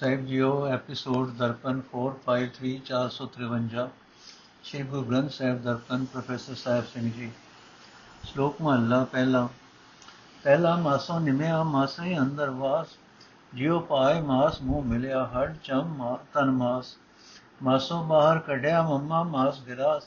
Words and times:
ਸਾਹਿਬ 0.00 0.26
ਜੀਓ, 0.26 0.66
episode 0.66 1.30
Darpan 1.30 1.80
453 1.80 2.78
453 2.78 3.88
Shri 4.62 4.82
Guru 4.82 5.02
Granth 5.02 5.30
Sahib 5.30 5.62
Darpan, 5.62 6.04
professor 6.04 6.54
Sahib 6.54 6.84
Singh 6.84 7.12
ji. 7.12 7.32
ਸ਼ਲੋਕ 8.24 8.62
ਮਹਲਾ 8.62 9.04
ਪਹਿਲਾ। 9.04 9.48
ਪਹਿਲਾ 10.44 10.76
ਮਾਸੋਂ 10.76 11.20
ਨਿਮਿਆ 11.20 11.62
ਮਾਸੇ 11.62 12.18
ਅੰਦਰ 12.18 12.50
ਵਾਸ, 12.50 12.86
ਜਿਉ 13.54 13.80
ਪਾਏ 13.80 14.20
ਮਾਸ 14.20 14.62
ਮੂੰਹ 14.62 14.84
ਮਿਲਿਆ 14.84 15.24
ਹੜ 15.26 15.54
ਚਮ 15.64 15.82
ਮਾ, 15.82 16.18
ਤਨ 16.34 16.50
ਮਾਸ। 16.50 16.96
ਮਾਸੋ 17.62 18.02
ਬਾਹਰ 18.02 18.38
ਕੱਢਿਆ 18.38 18.82
ਮੰਮਾ, 18.82 19.22
ਮਾਸ 19.22 19.60
ਗਿਰਾਸ 19.60 20.02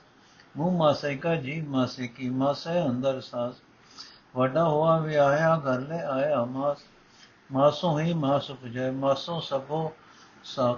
ਮੂੰਹ 0.57 0.77
ਮਾਸੇ 0.77 1.15
ਕਾ 1.15 1.35
ਜੀ 1.35 1.61
ਮਾਸੇ 1.61 2.07
ਕੀ, 2.07 2.29
ਮਾਸੇ 2.29 2.85
ਅੰਦਰ 2.85 3.21
ਸਾਸ। 3.21 3.55
ਵੱਡਾ 4.35 4.63
ਹੋਆ, 4.63 4.99
ਵਿਆਹਿਆ, 4.99 5.59
ਘਰ 5.59 5.79
ਲੈ 5.79 6.01
ਆਇਆ 6.05 6.45
ਮਾਸ। 6.45 6.77
ਮਾਸੋਂ 7.51 7.99
ਹੀ 7.99 8.13
ਮਾਸ 8.13 8.51
ਉਪਜੈ 8.51 8.91
ਮਾਸੋਂ 8.91 9.41
ਸਭੋ 9.41 9.91
ਸਾ 10.43 10.77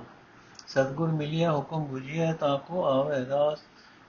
ਸਤਗੁਰ 0.68 1.12
ਮਿਲਿਆ 1.12 1.54
ਹੁਕਮ 1.54 1.88
부ਜੀਐ 1.94 2.34
ਤਾ 2.34 2.58
ਕੋ 2.58 2.86
ਆਵੇ 2.86 3.26
ਦਾਸ। 3.26 3.60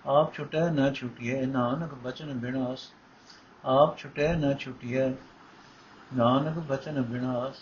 ਆਪ 0.06 0.34
ਛੁਟੈ 0.34 0.70
ਨ 0.70 0.92
ਛੁਟਿਐ, 0.92 1.46
ਨਾਨਕ 1.46 1.94
ਬਚਨ 1.94 2.32
ਬਿਨਾਸ। 2.32 2.92
ਆਪ 3.64 3.98
ਛੁਟੈ 3.98 4.32
ਨ 4.32 4.54
ਛੁਟਿਐ, 4.54 5.08
ਨਾਨਕ 6.16 6.58
ਬਚਨ 6.58 7.02
ਬਿਨਾਸ। 7.02 7.56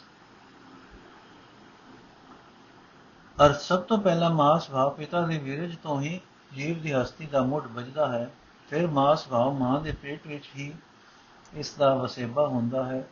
ਅਰ 3.47 3.53
ਸਭ 3.53 3.81
ਤੋਂ 3.81 3.99
ਪਹਿਲਾ 3.99 4.29
ਮਾਸ 4.29 4.71
ਭਾਵ 4.71 4.91
ਪਿਤਾ 4.91 5.27
ਦੇ 5.27 5.39
ਵਿਰਜ 5.39 5.77
ਤੋਂ 5.77 6.01
ਹੀ 6.01 6.21
ਜੀਵ 6.55 6.83
ਦੀ 6.83 6.93
ਹਸਤੀ 6.93 7.27
ਦਾ 7.27 7.43
ਮੁੱਢ 7.43 7.67
ਵੱਜਦਾ 7.67 8.13
ਹੈ। 8.13 8.31
ਫਿਰ 8.71 8.87
ਮਾਸ 8.87 9.29
ਭਾਵ 9.29 9.53
ਮਾਂ 9.53 9.81
ਦੇ 9.81 9.93
ਪੇਟ 9.93 10.27
ਵਿੱਚ 10.27 10.51
ਹੀ 10.57 10.75
ਇਸ 11.55 11.75
ਦਾ 11.75 11.95
ਵਸੇਬਾ 11.95 12.47
ਹੁੰਦਾ 12.47 12.85
ਹੈ। 12.85 13.09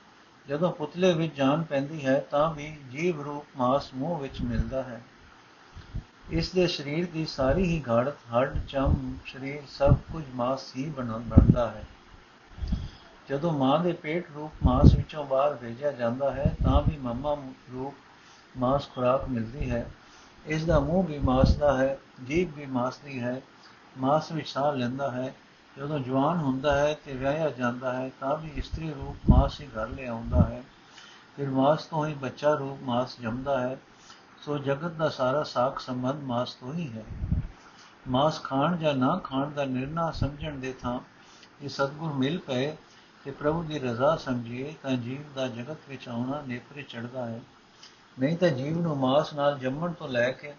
ਜਦੋਂ 0.50 0.72
ਪੁਤਲੇ 0.72 1.12
ਵਿੱਚ 1.14 1.36
ਜਾਨ 1.36 1.62
ਪੈਂਦੀ 1.62 2.06
ਹੈ, 2.06 2.20
ਤਾਂ 2.30 2.54
ਵੀ 2.54 2.76
ਜੀਵ 2.90 3.22
ਰੂਪ 3.22 3.46
ਮਾਸ 3.56 3.94
ਮੂੰਹ 3.94 4.18
ਵਿੱਚ 4.18 4.40
ਮਿਲਦਾ 4.40 4.82
ਹੈ। 4.82 5.02
ਇਸ 6.30 6.50
ਦੇ 6.50 6.66
ਸਰੀਰ 6.66 7.06
ਦੀ 7.06 7.26
ਸਾਰੀ 7.26 7.64
ਹੀ 7.64 7.84
ਘਾੜਤ, 7.88 8.16
ਹੱਡ, 8.34 8.58
ਚਮ, 8.68 9.14
ਸਰੀਰ 9.26 9.62
ਸਭ 9.68 9.94
ਕੁਝ 10.12 10.24
ਮਾਸ 10.34 10.72
ਹੀ 10.76 10.84
ਬਣਦਾ 10.88 11.70
ਹੈ। 11.70 11.84
ਜਦੋਂ 13.28 13.52
ਮਾਂ 13.52 13.78
ਦੇ 13.78 13.92
ਪੇਟ 13.92 14.26
ਰੂਪ 14.34 14.52
ਮਾਸ 14.64 14.94
ਵਿੱਚੋਂ 14.94 15.24
ਬਾਹਰ 15.24 15.54
ਭੇਜਿਆ 15.54 15.92
ਜਾਂਦਾ 15.92 16.30
ਹੈ, 16.30 16.56
ਤਾਂ 16.64 16.82
ਵੀ 16.82 16.96
ਮੰਮਾ 16.96 17.34
ਰੂਪ 17.72 17.94
ਮਾਸ 18.56 18.88
ਖੁਰਾਕ 18.94 19.28
ਮਿਲਦੀ 19.28 19.70
ਹੈ। 19.70 19.90
ਇਸ 20.46 20.64
ਦਾ 20.64 20.80
ਮੂੰਹ 20.80 21.06
ਵੀ 21.06 21.18
ਮਾਸ 21.18 21.56
ਦਾ 21.56 21.76
ਹੈ, 21.76 21.98
ਜੀਭ 22.26 22.54
ਵੀ 22.56 22.66
ਮਾਸ 22.66 22.98
ਦੀ 22.98 23.20
ਹੈ, 23.20 23.40
ਮਾਸ 23.98 24.32
ਵਿੱਚ 24.32 24.48
ਸਾਹ 24.48 24.72
ਲੈਂਦਾ 24.72 25.10
ਹੈ। 25.10 25.34
ਜਦੋਂ 25.78 25.98
ਜਵਾਨ 25.98 26.36
ਹੁੰਦਾ 26.36 26.78
ਹੈ 26.78 26.94
ਤੇ 26.94 27.12
ਵਿਆਹਿਆ 27.12 27.50
ਜਾਂਦਾ 27.50 27.92
ਹੈ, 27.92 28.10
ਤਾਂ 28.20 28.36
ਵੀ 28.36 28.50
ਇਸਤਰੀ 28.54 28.90
ਰੂਪ 28.90 29.16
ਮਾਸ 29.30 29.60
ਹੀ 29.60 29.66
ਘਰ 29.66 29.88
ਲੈ 29.88 30.06
ਆਉਂਦਾ 30.06 30.42
ਹੈ। 30.42 30.62
ਫਿਰ 31.36 31.50
ਮਾਸ 31.50 31.86
ਤੋਂ 31.86 32.06
ਹੀ 32.06 32.14
ਬੱਚਾ 32.14 32.54
ਰੂਪ 32.54 32.78
ਮਾਸ 32.82 33.20
ਜੰਮਦਾ 33.20 33.60
ਹੈ। 33.60 33.78
ਸੋ 34.42 34.58
ਜਗਤ 34.58 34.90
ਦਾ 34.90 35.08
ਸਾਰਾ 35.08 35.42
ਸਾਖ 35.42 35.78
ਸੰਬੰਧ 35.78 36.22
ਮਾਸ 36.22 36.54
ਤੋਂ 36.54 36.74
ਹੀ 36.74 36.92
ਹੈ। 36.92 37.04
ਮਾਸ 38.08 38.42
ਖਾਣ 38.42 38.76
ਜਾਂ 38.76 38.94
ਨਾ 38.94 39.16
ਖਾਣ 39.18 39.50
ਦਾ 39.50 39.64
ਨਿਰਣਾ 39.64 40.10
ਸਮਝਣ 40.10 40.58
ਦੇ 40.58 40.72
ਥਾਂ 40.72 41.00
ਇਹ 41.62 41.68
ਸਤਗੁਰ 41.68 42.12
ਮਿਲ 42.12 42.38
ਪਏ 42.38 42.76
ਤੇ 43.24 43.30
ਪ੍ਰਭੂ 43.30 43.62
ਦੀ 43.62 43.78
ਰਜ਼ਾ 43.78 44.16
ਸਮਝੀਏ, 44.16 44.74
ਤਾਂ 44.82 44.90
ਜੀਵ 44.90 45.32
ਦਾ 45.34 45.48
ਜਗਤ 45.48 45.76
ਵਿੱਚ 45.88 46.08
ਆਉਣਾ 46.08 46.42
ਨੇਪਰੇ 46.48 46.82
ਚੜਦਾ 46.82 47.26
ਹੈ। 47.26 47.40
ਨਹੀਂ 48.20 48.36
ਤਾਂ 48.36 48.48
ਜੀਵ 48.48 48.80
ਨੂੰ 48.80 48.98
ਮਾਸ 48.98 49.34
ਨਾਲ 49.34 49.58
ਜੰਮਣ 49.58 49.92
ਤੋਂ 49.92 50.08
ਲੈ 50.08 50.30
ਕੇ 50.30 50.54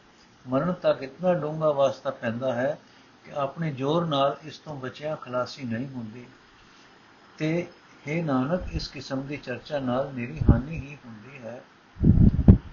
ਮਰਨ 0.47 0.73
ਤੱਕ 0.73 1.03
ਇਤਨਾ 1.03 1.33
ਡੂੰਘਾ 1.33 1.71
ਵਾਸਤਾ 1.71 2.09
ਪੈਂਦਾ 2.09 2.53
ਹੈ 2.53 2.79
ਕਿ 3.25 3.31
ਆਪਣੇ 3.36 3.72
ਜ਼ੋਰ 3.72 4.05
ਨਾਲ 4.05 4.38
ਇਸ 4.44 4.58
ਤੋਂ 4.58 4.75
ਬਚਿਆ 4.75 5.16
ਖਲਾਸੀ 5.16 5.64
ਨਹੀਂ 5.64 5.88
ਹੁੰਦੀ। 5.88 6.25
ਤੇ 7.38 7.67
हे 8.08 8.25
ਨਾਨਕ, 8.25 8.61
ਇਸ 8.73 8.88
ਕਿਸਮ 8.88 9.22
ਦੀ 9.22 9.38
ਚਰਚਾ 9.38 9.80
ਨਾਲ 9.80 10.11
ਮੇਰੀ 10.13 10.39
ਹਾਨੀ 10.52 10.75
ਹੀ 10.75 10.97
ਹੁੰਦੀ 11.05 11.47
ਹੈ। 11.47 11.61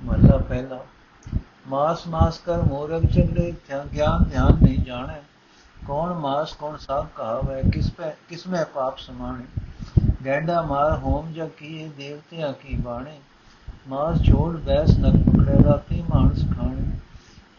ਮਹਲਾ 0.04 0.36
ਪਹਿਲਾ। 0.36 0.86
ਮਾਸ 1.66 2.06
ਮਾਸ 2.08 2.38
ਕਰ 2.38 2.62
ਮੋਰਗ 2.62 3.02
ਚੰਗੇ 3.02 3.54
ਗਿਆਨ 3.94 4.24
ਧਿਆਨ 4.24 4.52
ਨਹੀਂ 4.62 4.78
ਜਾਣੇ। 4.78 5.20
ਕੌਣ 5.86 6.14
ਮਾਸ, 6.14 6.52
ਕੌਣ 6.52 6.76
ਸਾਧ 6.76 7.06
ਕਹਾਵੇ, 7.16 7.70
ਕਿਸ 7.70 7.92
ਪੈ, 7.92 8.10
ਕਿਸ 8.28 8.46
ਮੈਂ 8.46 8.64
ਪਾਪ 8.64 8.98
ਸਮਾਣੇ? 8.98 9.44
ਗੈਂਡਾ 10.26 10.62
ਮਾਰ 10.62 10.96
ਹੋਮ 10.96 11.32
ਜਾਂ 11.32 11.48
ਕੀ 11.48 11.88
ਦੇਵਤਿਆਂ 11.96 12.52
ਕੀ 12.52 12.76
ਬਾਣੇ? 12.76 13.20
ਮਾਸ 13.88 14.18
ਛੋੜ 14.18 14.56
ਬੈਸ 14.56 14.90
ਨਕ 14.98 15.30
ਪਕੜੇ, 15.30 15.64
ਰਾਤੀ 15.64 16.04
ਮਾਨਸ 16.14 16.44
ਖਾਣੇ। 16.56 16.98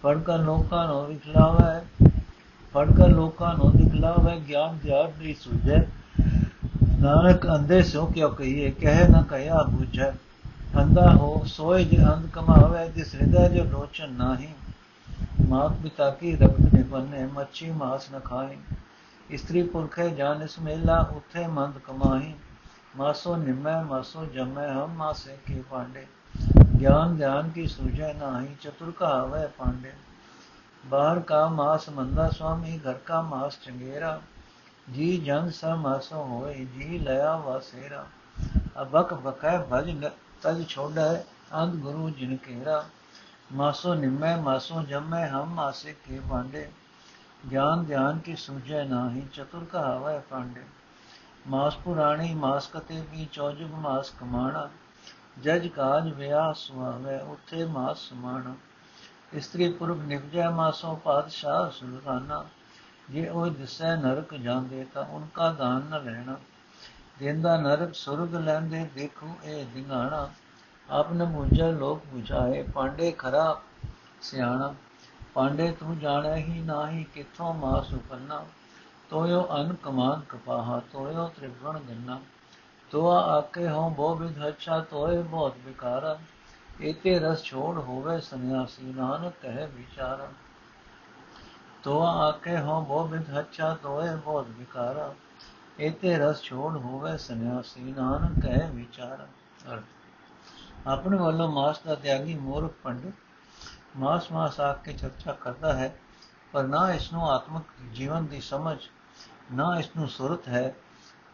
ਫੜ 0.04 0.22
ਕਰ 0.22 0.38
ਲੋਕਾਂ 0.38 0.88
ਨੂੰ 0.88 1.06
ਵਿਖਲਾਵੇ 1.06 2.09
ਫੜ 2.74 2.86
ਕਰ 2.92 3.10
ਲੋਕਾਂ 3.10 3.54
ਨੂੰ 3.58 3.72
ਦਿਖਲਾਵੇ 3.74 4.40
ਗਿਆਨ 4.40 4.78
ਧਿਆਨ 4.78 5.12
ਨਹੀਂ 5.20 5.36
ਸੁਝੇ 5.36 5.80
ਨਾਨਕ 7.00 7.46
ਅੰਦੇ 7.48 7.82
ਸੋ 7.84 8.06
ਕਿਉ 8.06 8.30
ਕਹੀਏ 8.30 8.70
ਕਹਿ 8.72 9.08
ਨਾ 9.08 9.22
ਕਹਿਆ 9.22 9.64
ਬੁਝੈ 9.70 10.12
ਅੰਦਾ 10.78 11.12
ਹੋ 11.14 11.44
ਸੋਏ 11.48 11.84
ਜੇ 11.84 11.98
ਅੰਧ 12.06 12.28
ਕਮਾਵੇ 12.34 12.88
ਜਿਸ 12.88 13.16
ਹਿਰਦੈ 13.16 13.48
ਜੋ 13.50 13.64
ਲੋਚਨ 13.64 14.14
ਨਾਹੀ 14.14 14.48
ਮਾਤ 15.48 15.72
ਪਿਤਾ 15.84 16.10
ਕੀ 16.10 16.36
ਰਕਤ 16.36 16.74
ਨੇ 16.74 16.84
ਬੰਨੇ 16.84 17.26
ਮੱਛੀ 17.26 17.70
ਮਾਸ 17.72 18.10
ਨ 18.12 18.20
ਖਾਏ 18.20 18.58
ਇਸਤਰੀ 19.30 19.64
ਪੁਰਖੇ 19.64 20.10
ਜਾਨ 20.10 20.42
ਇਸ 20.42 20.60
ਮੇਲਾ 20.60 21.00
ਉਥੇ 21.16 21.48
ਮੰਦ 21.48 21.78
ਕਮਾਈ 21.78 22.34
ਮਾਸੋ 22.98 23.36
ਨਿਮੈ 23.36 23.82
ਮਾਸੋ 23.82 24.26
ਜਮੈ 24.26 24.68
ਹਮ 24.70 24.94
ਮਾਸੇ 24.96 25.38
ਕੀ 25.48 25.62
ਪਾਂਡੇ 25.72 26.06
ਗਿਆਨ 26.80 27.16
ਧਿਆਨ 27.18 27.50
ਕੀ 27.50 27.68
ਸੂਝੈ 27.68 28.14
ਨਾਹੀ 28.14 28.56
ਚਤੁਰ 28.62 28.92
ਕਹਾਵੇ 28.92 29.46
ਪਾਂਡੇ 29.58 29.92
ਬਾਹਰ 29.92 30.09
ਕਾ 30.92 31.48
ਮਾਸ 31.48 31.90
ਮੰਦਾ 31.90 32.28
ਸੁਆਮੀ 32.30 32.78
ਘਰ 32.78 32.94
ਕਾ 33.06 33.22
ਮਾਸ 33.22 33.58
ਚੰਗੇਰਾ 33.62 34.20
ਜੀ 34.94 35.18
ਜਨ 35.18 35.50
ਸਾ 35.50 35.76
ਮਾਸੋ 35.76 36.24
ਹੋਏ 36.24 36.54
ਜੀ 36.66 36.98
ਲਿਆ 37.00 37.36
ਵਾਸੇਰਾ 37.38 38.06
ਅਬਕ 38.82 39.14
ਬਕੈ 39.14 39.58
ਭਜ 39.72 39.92
ਤਜ 40.42 40.64
ਛੋੜੈ 40.68 41.12
ਅੰਧ 41.54 41.76
ਗੁਰੂ 41.76 42.10
ਜਿਨ 42.10 42.36
ਕੇਰਾ 42.38 42.84
ਮਾਸੋ 43.52 43.94
ਨਿਮੈ 43.94 44.36
ਮਾਸੋ 44.38 44.82
ਜਮੈ 44.82 45.28
ਹਮ 45.28 45.54
ਮਾਸੇ 45.54 45.94
ਕੇ 46.08 46.20
ਪਾਂਡੇ 46.30 46.68
ਗਿਆਨ 47.52 47.84
ਧਿਆਨ 47.86 48.20
ਕੀ 48.20 48.36
ਸੂਝੈ 48.36 48.84
ਨਾਹੀ 48.84 49.22
ਚਤੁਰ 49.34 49.66
ਕਹਾਵੇ 49.66 50.20
ਪਾਂਡੇ 50.30 50.64
ਮਾਸ 51.48 51.76
ਪੁਰਾਣੀ 51.76 52.34
ਮਾਸ 52.36 52.68
ਕਤੇ 52.68 53.02
ਵੀ 53.12 53.28
ਚੌਜੁਗ 53.34 53.72
ਮਾਸ 53.74 54.10
ਕਮਾਣਾ 54.10 54.68
ਜਜ 55.40 55.68
ਕਾਜ 55.68 56.12
ਵਿਆਹ 56.14 56.54
ਸੁਆਵੇ 56.54 57.20
ਉਥੇ 57.24 57.66
ਮਾਸ 57.66 58.10
ਸਮਾਣਾ 58.10 58.56
ਇਸਤਰੀ 59.34 59.74
ਪੁਰਖ 59.74 59.98
ਨਿਪਜੈ 59.98 60.50
ਮਾਸੋ 60.50 60.96
ਪਾਤਸ਼ਾਹ 60.96 61.72
ਸੁਲਤਾਨਾ। 61.72 62.46
ਜੇ 63.10 63.28
ਉਹ 63.30 63.48
ਦਿਸੈ 63.48 63.96
ਨਰਕ 63.96 64.34
ਜਾਂਦੇ, 64.34 64.86
ਤਾਂ 64.94 65.06
ਉਨਕਾ 65.06 65.52
ਦਾਨ 65.52 65.82
ਨ 65.82 66.04
ਲੈਣਾ। 66.04 66.36
ਦੇਂਦਾ 67.20 67.58
ਨਰਕ 67.58 67.96
ਸੁਰਗ 67.96 68.36
ਲੈਂਦੇ, 68.36 68.90
ਦੇਖੋ 68.96 69.28
ਇਹ 69.44 69.66
ਦਿਨਾਣਾ 69.66 70.30
ਆਪਨ 70.90 71.24
ਮੁਝੈ 71.24 71.72
ਲੋਕ 71.72 72.02
부ਝਾਏ 72.16 72.64
ਪਾਂਡੇ 72.64 73.12
ਖਰਾ 73.12 73.62
ਸਿਆਣਾ। 74.22 74.76
ਪਾਂਡੇ 75.34 75.72
ਤੂੰ 75.72 76.00
ਜਾਣੈ 76.00 76.36
ਹੀ 76.36 76.60
ਨਾਹੀ, 76.60 77.04
ਕਿਥੋਂ 77.04 77.54
ਮਾਸ 77.54 77.94
ਉਪੰਨਾ 77.94 78.46
ਤੋਇਓ 79.10 79.48
ਅਨ 79.56 79.76
ਕਮਾਨ 79.84 80.22
ਕਪਾਹਾ, 80.30 80.82
ਤੋਇਓ 80.92 81.28
ਤ੍ਰਿਗਣ 81.28 81.80
ਗੰਨਾ। 81.80 82.20
ਤੋਆ 82.92 83.22
ਆਕੇ 83.22 83.70
ਹੋ 83.70 83.90
ਬੋ 83.90 84.16
ਵਿਧ 84.16 84.48
ਅੱਛਾ, 84.48 84.80
ਤੋਏ 84.80 85.22
ਬਹੁਤ 85.22 85.56
ਵਿਕਾਰਾ। 85.66 86.20
ਇਤੇ 86.82 87.20
ਰਸ 87.20 87.44
ਛੋੜ 87.44 87.78
ਹੋਵੇ 87.78 88.20
ਸੰਨਿਆਸੀ 88.20 88.86
ਨਾਨਕ, 88.86 89.34
ਕਹੇ 89.42 89.66
ਵਿਚਾਰਾ। 89.66 90.30
ਤੋਆ 91.84 92.12
ਆਕੇ 92.12 92.60
ਹੋ 92.60 92.82
ਬੋ 92.82 93.04
ਵਿਧ 93.04 93.40
ਅੱਛਾ 93.40 93.78
ਤੋਏ 93.84 94.16
ਬਹੁਤ 94.16 94.48
ਵਿਕਾਰਾ। 94.50 95.16
ਇਤੇ 95.80 96.18
ਰਸ 96.18 96.42
ਛੋੜ 96.42 96.78
ਹੋਵੇ 96.78 97.18
ਸੰਨਿਆਸੀ 97.18 97.82
ਨਾਨਕ, 97.82 98.42
ਕਹੇ 98.44 98.70
ਵਿਚਾਰਾ। 98.72 99.28
ਅਰਥ। 99.74 99.84
ਆਪਣੇ 100.88 101.18
ਵੱਲੋਂ 101.18 101.52
ਮਾਸ 101.52 101.80
ਦਾ 101.80 101.96
ਤਿਆਗੀ 101.96 102.36
ਮੂਰਖ 102.36 102.74
ਪੰਡਿਤ 102.84 103.14
ਮਾਸ 103.98 104.32
ਮਾਸ 104.32 104.60
ਆ 104.60 104.74
ਕੇ 104.74 104.94
ਚਰਚਾ 104.94 105.32
ਕਰਦਾ 105.32 105.74
ਹੈ, 105.74 106.00
ਪਰ 106.52 106.64
ਨਾ 106.64 106.94
ਇਸ 106.94 107.14
ਨੂੰ 107.14 107.30
ਆਤਮਿਕ 107.32 107.94
ਜੀਵਨ 107.94 108.26
ਦੀ 108.26 108.42
ਸਮਝ, 108.42 108.78
ਨਾ 109.54 109.80
ਇਸ 109.80 109.90
ਨੂੰ 109.98 110.08
ਸੁਰਤ 110.08 110.48
ਹੈ। 110.48 110.76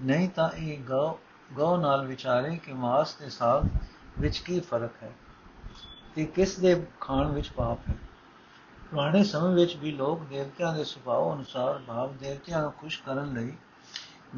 ਨਹੀਂ 0.01 0.29
ਤਾਂ 0.29 0.49
ਇਹ 0.49 0.83
ਗਉ 0.83 1.19
ਗਉ 1.53 1.77
ਨਾਲ 1.77 2.05
ਵਿਚਾਰੇ 2.05 2.57
ਕਿ 2.57 2.73
ਮਾਸ 2.73 3.13
ਤੇ 3.13 3.29
ਸਾਗ 3.29 3.65
ਵਿੱਚ 4.19 4.39
ਕੀ 4.39 4.59
ਫ਼ਰਕ 4.59 5.03
ਹੈ? 5.03 5.11
ਤੇ 6.15 6.25
ਕਿਸ 6.25 6.59
ਦੇ 6.59 6.87
ਖਾਣ 7.01 7.27
ਵਿੱਚ 7.27 7.49
ਪਾਪ 7.49 7.79
ਹੈ। 7.89 7.95
ਪੁਰਾਣੇ 8.91 9.23
ਸਮੇਂ 9.23 9.55
ਵਿੱਚ 9.55 9.75
ਵੀ 9.75 9.91
ਲੋਕ 9.91 10.23
ਦੇਵਤਿਆਂ 10.23 10.73
ਦੇ 10.73 10.83
ਸੁਭਾਅ 10.83 11.33
ਅਨੁਸਾਰ 11.35 11.79
ਭਾਵ 11.87 12.17
ਦੇਵਤਿਆਂ 12.17 12.61
ਨੂੰ 12.61 12.71
ਖੁਸ਼ 12.71 13.01
ਕਰਨ 13.03 13.33
ਲਈ 13.33 13.53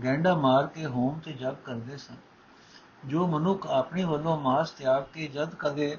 ਗੈਂਡਾ 0.03 0.35
ਮਾਰ 0.35 0.68
ਕੇ 0.68 0.85
ਹੋਮ 0.85 1.19
ਤੇ 1.19 1.33
ਜਗ 1.33 1.56
ਕਰਦੇ 1.65 1.97
ਸਨ। 1.97 2.15
ਜੋ 3.06 3.27
ਮਨੁੱਖ 3.27 3.68
ਆਪਣੇ 3.68 4.03
ਵੱਲੋਂ 4.03 4.41
ਮਾਸ 4.41 4.71
ਤਿਆਗ 4.71 5.03
ਕੇ 5.13 5.27
ਜਦ 5.27 5.56
ਕਦੇ 5.56 5.97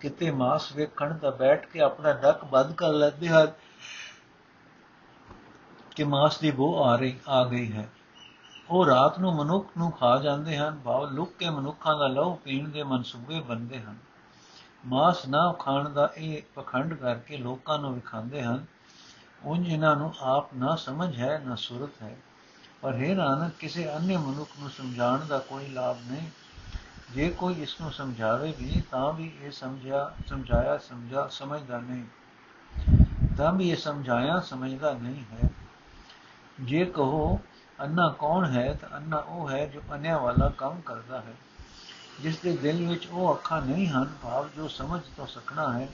ਕਿਤੇ 0.00 0.30
ਮਾਸ 0.30 0.72
ਵੇਖਣ 0.76 1.18
ਤਾਂ 1.18 1.32
ਬੈਠ 1.32 1.66
ਕੇ 1.66 1.80
ਆਪਣਾ 1.80 2.12
ਨੱਕ 2.12 2.44
ਬੰਦ 2.44 2.72
ਕਰ 2.72 2.92
ਲੈਂਦੇ 2.92 3.28
ਹਨ 3.28 3.52
ਕਿ 5.96 6.04
ਮਾਸ 6.04 6.38
ਦੀ 6.38 6.50
ਬੋ 6.50 6.84
ਆ 6.84 6.96
ਰਹੀ, 6.96 7.18
ਆ 7.28 7.44
ਗਈ 7.44 7.72
ਹੈ। 7.72 7.88
ਉਹ 8.70 8.86
ਰਾਤ 8.86 9.18
ਨੂੰ 9.18 9.34
ਮਨੁੱਖ 9.34 9.68
ਨੂੰ 9.78 9.90
ਖਾ 9.92 10.16
ਜਾਂਦੇ 10.18 10.56
ਹਨ, 10.56 10.80
ਭਾਵ 10.84 11.10
ਲੁੱਕ 11.10 11.32
ਕੇ 11.38 11.50
ਮਨੁੱਖਾਂ 11.50 11.98
ਦਾ 11.98 12.06
ਲਹੂ 12.06 12.34
ਪੀਣ 12.34 12.68
ਦੇ 12.68 12.82
ਮਨਸੂਬੇ 12.82 13.40
ਬਣਦੇ 13.40 13.80
ਹਨ। 13.80 14.11
ਮਾਸ 14.86 15.28
ਨਾ 15.28 15.52
ਖਾਣ 15.52 15.88
ਦਾ 15.88 16.12
ਇਹ 16.16 16.42
ਪਖੰਡ 16.54 16.94
ਕਰਕੇ 16.94 17.36
ਲੋਕਾਂ 17.36 17.78
ਨੂੰ 17.78 17.94
ਵਿਖਾਉਂਦੇ 17.94 18.42
ਹਨ, 18.42 18.64
ਉਂਝ 19.44 19.68
ਇਹਨਾਂ 19.68 19.96
ਨੂੰ 19.96 20.14
ਆਪ 20.20 20.54
ਨਾ 20.54 20.76
ਸਮਝ 20.76 21.18
ਹੈ, 21.18 21.42
ਨਾ 21.46 21.54
ਸੁਰਤ 21.54 22.02
ਹੈ। 22.02 22.16
ਪਰ 22.82 22.94
ਹੈ 22.94 23.14
ਨਾਨਕ, 23.14 23.52
ਕਿਸੇ 23.58 23.96
ਅਨਿ 23.96 24.16
ਮਨੁੱਖ 24.16 24.50
ਨੂੰ 24.60 24.70
ਸਮਝਾਉਣ 24.70 25.26
ਦਾ 25.26 25.38
ਕੋਈ 25.38 25.68
ਲਾਭ 25.68 25.96
ਨਹੀਂ। 26.08 26.28
ਜੇ 27.14 27.30
ਕੋਈ 27.30 27.54
ਇਸ 27.54 27.80
ਨੂੰ 27.80 27.92
ਸਮਝਾਵੇ 27.92 28.54
ਵੀ, 28.58 28.82
ਤਾਂ 28.90 29.12
ਵੀ 29.12 29.38
ਇਹ 29.42 29.50
ਸਮਝਿਆ, 29.50 30.14
ਸਮਝਾਇਆ, 30.26 30.78
ਸਮਝਾ, 30.78 31.28
ਸਮਝਦਾ 31.28 31.78
ਨਹੀਂ। 31.78 32.04
ਤਾਂ 33.36 33.52
ਵੀ 33.52 33.70
ਇਹ 33.70 33.76
ਸਮਝਾਇਆ, 33.76 34.40
ਸਮਝਦਾ 34.40 34.92
ਨਹੀਂ 34.92 35.24
ਹੈ। 35.32 35.50
ਜੇ 36.60 36.84
ਕਹੋ, 36.84 37.40
ਅੰਨਾ 37.80 38.08
ਕੌਣ 38.18 38.50
ਹੈ? 38.50 38.74
ਤਾਂ 38.74 38.88
ਅੰਨਾ 38.98 39.16
ਉਹ 39.16 39.50
ਹੈ 39.50 39.66
ਜੋ 39.66 39.80
ਅੰਨਿਆ 39.92 40.18
ਵਾਲਾ 40.18 40.48
ਕੰਮ 40.48 40.80
ਕਰਦਾ 40.80 41.20
ਹੈ। 41.20 41.34
ਜਿਸ 42.20 42.38
ਦੇ 42.38 42.56
ਦਿਲ 42.56 42.88
ਵਿੱਚ 42.88 43.06
ਉਹ 43.06 43.34
ਅੱਖਾਂ 43.34 43.62
ਨਹੀਂ 43.62 43.88
ਹਨ, 43.88 44.12
ਭਾਵ 44.22 44.48
ਜੋ 44.56 44.68
ਸਮਝ 44.68 45.00
ਤੋਂ 45.16 45.26
ਸਕਣਾ 45.26 45.78
ਹੈ। 45.78 45.88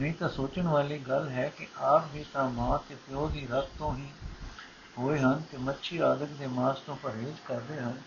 ਨਹੀਂ 0.00 0.14
ਤਾਂ 0.14 0.28
ਸੋਚਣ 0.28 0.68
ਵਾਲੀ 0.68 0.98
ਗੱਲ 0.98 1.28
ਹੈ 1.28 1.48
ਕਿ 1.48 1.66
ਆਪ 1.76 2.04
ਵੀ 2.12 2.24
ਤਾਂ 2.32 2.50
ਮਾਂ 2.50 2.78
ਤੇ 2.88 2.94
ਪਿਓ 2.94 3.28
ਦੀ 3.28 3.46
ਰਤ 3.50 3.68
ਤੋਂ 3.78 3.94
ਹੀ 3.94 4.08
ਹੋਏ 4.98 5.18
ਹਨ 5.18 5.42
ਤੇ 5.52 5.58
ਮੱਛੀ 5.58 5.98
ਆਦਿਕ 5.98 6.28
ਦੇ 6.28 6.46
ਮਾਸ 6.46 6.80
ਤੋਂ 6.80 6.96
ਪਰਹੇਜ਼ 6.96 7.36
ਕਰਦੇ 7.48 7.80
ਹਨ। 7.80 7.98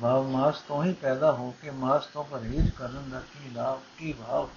ਭਾਵ 0.00 0.28
ਮਾਸ 0.28 0.60
ਤੋਂ 0.60 0.84
ਹੀ 0.84 0.92
ਪੈਦਾ 0.92 1.32
ਹੋ 1.32 1.54
ਕੇ 1.62 1.70
ਮਾਸ 1.70 2.06
ਤੋਂ 2.06 2.24
ਪਰਹੇਜ਼ 2.24 2.70
ਕਰਨ 2.70 3.10
ਦਾ 3.10 3.20
ਕੀ 3.20 3.50
ਲਾਭ, 3.50 3.80
ਕੀ 3.98 4.12
ਭਾਵ? 4.12 4.48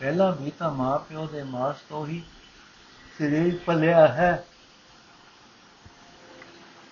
ਪਹਿਲਾ 0.00 0.30
ਵੀ 0.30 0.50
ਤਾਂ 0.50 0.70
ਮਾਂ 0.70 0.98
ਪਿਓ 0.98 1.26
ਦੇ 1.26 1.42
ਮਾਸ 1.42 1.76
ਤੋਂ 1.88 2.06
ਹੀ 2.06 2.22
ਸਰੀਰ 3.18 3.58
ਪਲਿਆ 3.66 4.08
ਹੈ। 4.08 4.44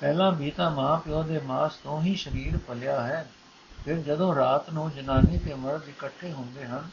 ਪਹਿਲਾ 0.01 0.31
ਵੀ 0.31 0.51
ਤਾਂ 0.51 0.71
ਮਾਂ 0.71 1.01
ਪਿਓ 1.01 1.23
ਦੇ 1.23 1.41
ਮਾਸ 1.41 1.75
ਤੋਂ 1.75 2.03
ਹੀ 2.03 2.17
ਸਰੀਰ 2.17 2.57
ਪਲਿਆ 2.57 3.03
ਹੈ। 3.03 3.31
ਫਿਰ 3.85 3.97
ਜਦੋਂ 3.97 4.35
ਰਾਤ 4.35 4.71
ਨੂੰ 4.71 4.91
ਜਨਾਨੀ 4.91 5.39
ਤੇ 5.39 5.55
ਮਰਦ 5.55 5.89
ਇਕੱਠੇ 5.89 6.33
ਹੁੰਦੇ 6.33 6.67
ਹਨ, 6.67 6.89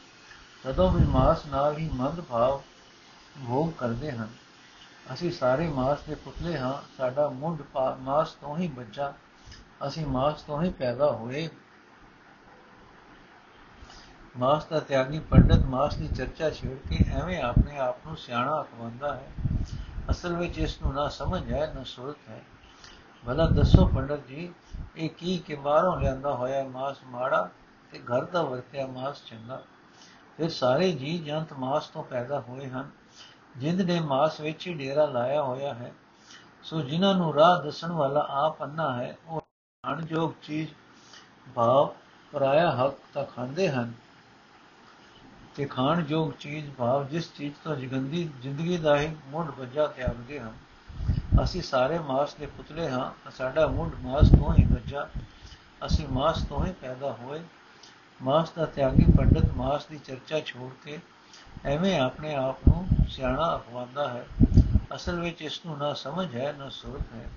ਤਦੋਂ 0.64 0.90
ਵੀ 0.92 1.04
ਮਾਸ 1.06 1.46
ਨਾਲ 1.46 1.76
ਹੀ 1.76 1.88
ਮੰਦ 1.92 2.20
ਭਾਵ 2.20 2.60
ਭੋਗ 3.46 3.70
ਕਰਦੇ 3.72 4.10
ਹਨ। 4.12 4.28
ਅਸੀਂ 5.12 5.30
ਸਾਰੇ 5.32 5.68
ਮਾਸ 5.68 6.02
ਦੇ 6.02 6.14
ਪੁਤਲੇ 6.14 6.58
ਹਾਂ, 6.58 6.74
ਸਾਡਾ 6.96 7.28
ਮੁੰਡ 7.28 7.62
ਮਾਸ 8.00 8.32
ਤੋਂ 8.32 8.56
ਹੀ 8.58 8.68
ਬੱਚਾ 8.68 9.12
ਅਸੀਂ 9.86 10.06
ਮਾਸ 10.06 10.42
ਤੋਂ 10.42 10.62
ਹੀ 10.62 10.70
ਪੈਦਾ 10.70 11.10
ਹੋਏ। 11.12 11.48
ਮਾਸ 14.36 14.64
ਦਾ 14.64 14.80
ਤਿਆਗੀ 14.80 15.18
ਪੰਡਤ 15.20 15.64
ਮਾਸ 15.66 15.96
ਦੀ 15.96 16.08
ਚਰਚਾ 16.08 16.50
ਛੇੜ 16.50 16.76
ਕੇ 16.88 17.04
ਐਵੇਂ 17.12 17.42
ਆਪਣੇ 17.42 17.78
ਆਪ 17.78 18.06
ਨੂੰ 18.06 18.16
ਸਿਆਣਾ 18.16 18.60
ਅਖਵਾਉਂਦਾ 18.60 19.14
ਹੈ, 19.14 19.32
ਅਸਲ 20.10 20.36
ਵਿੱਚ 20.36 20.58
ਇਸ 20.58 20.80
ਨੂੰ 20.82 20.92
ਨਾ 20.94 21.08
ਸਮਝ 21.08 21.52
ਹੈ, 21.52 21.72
ਨਾ 21.74 21.82
ਸੁਰਤ 21.86 22.28
ਹੈ। 22.28 22.40
ਭਲਾ 23.26 23.46
ਦੱਸੋ 23.46 23.86
ਪੰਡਤ 23.86 24.26
ਜੀ, 24.26 24.52
ਇਹ 24.96 25.10
ਕੀ 25.10 25.38
ਕਿ 25.38 25.54
ਬਾਹਰੋਂ 25.54 26.00
ਲਿਆਂਦਾ 26.00 26.34
ਹੋਇਆ 26.34 26.64
ਮਾਸ 26.64 26.96
ਮਾੜਾ 27.04 27.50
ਤੇ 27.92 27.98
ਘਰ 27.98 28.24
ਦਾ 28.24 28.42
ਵਰਤਿਆ 28.42 28.86
ਮਾਸ 28.86 29.24
ਚੰਗਾ? 29.24 29.62
ਫਿਰ 30.36 30.50
ਸਾਰੇ 30.50 30.92
ਜੀ 30.92 31.18
ਜੰਤ 31.18 31.52
ਮਾਸ 31.52 31.88
ਤੋਂ 31.88 32.04
ਪੈਦਾ 32.04 32.40
ਹੋਏ 32.40 32.68
ਹਨ, 32.68 32.90
ਜਿੰਦ 33.56 33.80
ਨੇ 33.80 34.00
ਮਾਸ 34.00 34.40
ਵਿੱਚ 34.40 34.66
ਹੀ 34.66 34.74
ਡੇਰਾ 34.74 35.06
ਲਾਇਆ 35.06 35.42
ਹੋਇਆ 35.42 35.74
ਹੈ। 35.74 35.92
ਸੋ 36.62 36.80
ਜਿਨ੍ਹਾਂ 36.80 37.14
ਨੂੰ 37.14 37.34
ਰਾਹ 37.34 37.62
ਦੱਸਣ 37.62 37.92
ਵਾਲਾ 37.92 38.26
ਆਪ 38.30 38.62
ਅੰਨਾ 38.62 38.92
ਹੈ, 39.02 39.16
ਉਹ 39.26 39.40
ਅਣਜੋਗ 39.84 40.32
ਚੀਜ਼, 40.42 40.70
ਭਾਵ, 41.54 41.94
ਪਰਾਇਆ 42.32 42.70
ਹੱਕ 42.70 42.94
ਤਾਂ 43.14 43.24
ਖਾਂਦੇ 43.24 43.68
ਹਨ। 43.68 43.92
ਤੇ 45.54 45.64
ਖਾਣ 45.64 46.04
ਯੋਗ 46.08 46.32
ਚੀਜ਼, 46.32 46.70
ਭਾਵ 46.70 47.08
ਜਿਸ 47.08 47.32
ਚੀਜ਼ 47.34 47.54
ਤੋਂ 47.64 47.76
ਜਗੰਦੀ 47.76 48.30
ਜ਼ਿੰਦਗੀ 48.42 48.76
ਦਾ 48.76 49.00
ਹੀ 49.00 49.16
ਮੁੱਢ 49.26 49.50
ਵੱਜਾ 49.50 49.86
ਤਿਆਗਦੇ 49.86 50.40
ਹਨ। 50.40 50.52
ਅਸੀਂ 51.42 51.62
ਸਾਰੇ 51.62 51.98
ਮਾਸ 51.98 52.34
ਦੇ 52.34 52.46
ਪੁਤਲੇ 52.46 52.90
ਹਾਂ 52.90 53.30
ਸਾਡਾ 53.30 53.66
ਮੁੱਢ 53.66 53.94
ਮਾਸ 54.00 54.28
ਤੋਂ 54.28 54.54
ਹੀ 54.54 54.64
ਵੱਜਾ 54.64 55.08
ਅਸੀਂ 55.86 56.08
ਮਾਸ 56.08 56.44
ਤੋਂ 56.44 56.66
ਹੀ 56.66 56.72
ਪੈਦਾ 56.72 57.12
ਹੋਏ। 57.12 57.40
ਮਾਸ 58.22 58.50
ਦਾ 58.50 58.66
ਤਿਆਗੀ 58.66 59.04
ਪੰਡਤ 59.18 59.52
ਮਾਸ 59.56 59.86
ਦੀ 59.86 59.98
ਚਰਚਾ 59.98 60.40
ਛੋੜ 60.40 60.72
ਕੇ 60.84 61.00
ਐਵੇਂ 61.64 62.00
ਆਪਣੇ 62.00 62.34
ਆਪ 62.34 62.56
ਨੂੰ 62.68 62.88
ਸਿਆਣਾ 63.08 63.56
ਅਖਵਾਉਂਦਾ 63.56 64.08
ਹੈ। 64.08 64.26
ਅਸਲ 64.94 65.20
ਵਿੱਚ 65.20 65.42
ਇਸ 65.42 65.60
ਨੂੰ 65.66 65.78
ਨਾ 65.78 65.94
ਸਮਝ 65.94 66.36
ਹੈ, 66.36 66.54
ਨਾ 66.58 66.68
ਸੁਰਤ 66.68 67.14
ਹੈ। 67.14 67.30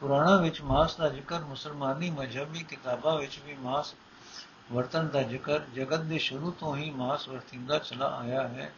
ਪੁਰਾਣਾ 0.00 0.36
ਵਿੱਚ 0.36 0.62
ਮਾਸ 0.62 0.96
ਦਾ 0.96 1.08
ਜ਼ਿਕਰ 1.08 1.40
ਮੁਸਲਮਾਨੀ 1.40 2.10
ਮਜਹਬੀ 2.10 2.62
ਕਿਤਾਬਾਂ 2.62 3.18
ਵਿੱਚ 3.18 3.40
ਵੀ 3.46 3.54
ਮਾਸ 3.54 3.94
ਵਰਤਨ 4.72 5.08
ਦਾ 5.08 5.22
ਜ਼ਿਕਰ 5.22 5.60
ਜਗਤ 5.74 6.00
ਦੇ 6.00 6.18
ਸ਼ੁਰੂ 6.18 6.50
ਤੋਂ 6.50 6.76
ਹੀ 6.76 6.90
ਮਾਸ 6.90 7.28
ਵਰਤਿੰਦਾ 7.28 7.78
ਚਲਾ 7.78 8.06
ਆਇਆ 8.06 8.48
ਹੈ। 8.48 8.72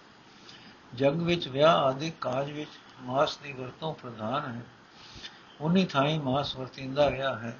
ਜਗ 0.94 1.14
ਵਿੱਚ 1.14 1.48
ਵਿਆਹ 1.48 1.74
ਆਦਿ 1.74 2.12
ਕਾਜ 2.20 2.50
ਵਿੱਚ 2.50 2.70
ਮਾਸ 3.02 3.36
ਦੀ 3.36 3.52
ਵਰਤੋਂ 3.52 3.94
ਪ੍ਰਧਾਨ 3.94 4.54
ਹੈ। 4.54 4.60
ਉਨੀ 5.60 5.84
ਥਾਈ 5.84 6.18
ਮਾਸ 6.18 6.56
ਵਰਤਿੰਦਾ 6.56 7.10
ਰਿਹਾ 7.10 7.38
ਹੈ। 7.38 7.58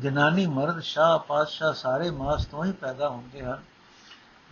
ਜਨਾਨੀ 0.00 0.46
ਮਰਦ 0.46 0.80
ਸ਼ਾਹ 0.80 1.18
ਪਾਤਸ਼ਾਹ 1.18 1.72
ਸਾਰੇ 1.72 2.10
ਮਾਸ 2.10 2.46
ਤੋਂ 2.46 2.64
ਹੀ 2.64 2.72
ਪੈਦਾ 2.72 3.08
ਹੁੰਦੇ 3.08 3.42
ਹਨ। 3.42 3.62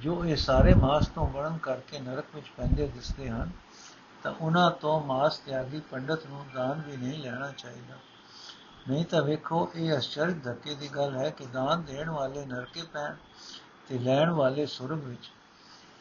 ਜੋ 0.00 0.24
ਇਹ 0.24 0.36
ਸਾਰੇ 0.36 0.74
ਮਾਸ 0.74 1.06
ਤੋਂ 1.06 1.26
ਵਰਣ 1.26 1.58
ਕਰਕੇ 1.58 1.98
ਨਰਕ 1.98 2.24
ਵਿੱਚ 2.34 2.46
ਪੈਂਦੇ 2.56 2.86
ਦਿਸਦੇ 2.86 3.30
ਹਨ, 3.30 3.50
ਤਾਂ 4.22 4.34
ਉਹਨਾਂ 4.40 4.70
ਤੋਂ 4.70 5.02
ਮਾਸ 5.02 5.38
ਤਿਆਗੀ 5.38 5.80
ਪੰਡਤ 5.80 6.26
ਨੂੰ 6.26 6.46
ਦਾਨ 6.54 6.82
ਵੀ 6.86 6.96
ਨਹੀਂ 6.96 7.18
ਲੈਣਾ 7.18 7.50
ਚਾਹੀਦਾ। 7.50 7.94
ਨਹੀਂ 8.88 9.04
ਤਾਂ 9.04 9.22
ਵੇਖੋ, 9.22 9.72
ਇਹ 9.74 9.98
ਅਸ਼ਚਰਜ 9.98 10.44
ਧੱਕੇ 10.44 10.74
ਦੀ 10.74 10.88
ਗੱਲ 10.88 11.16
ਹੈ 11.16 11.30
ਕਿ 11.30 11.46
ਦਾਨ 11.46 11.82
ਦੇਣ 11.82 12.10
ਵਾਲੇ 12.10 12.46
ਨਰਕੇ 12.46 12.82
ਪੈਣ 12.82 13.14
ਤੇ 13.88 13.98
ਲੈਣ 13.98 14.30
ਵਾਲੇ 14.30 14.66
ਸੁਰਗ 14.66 14.98
ਵਿੱਚ। 14.98 15.30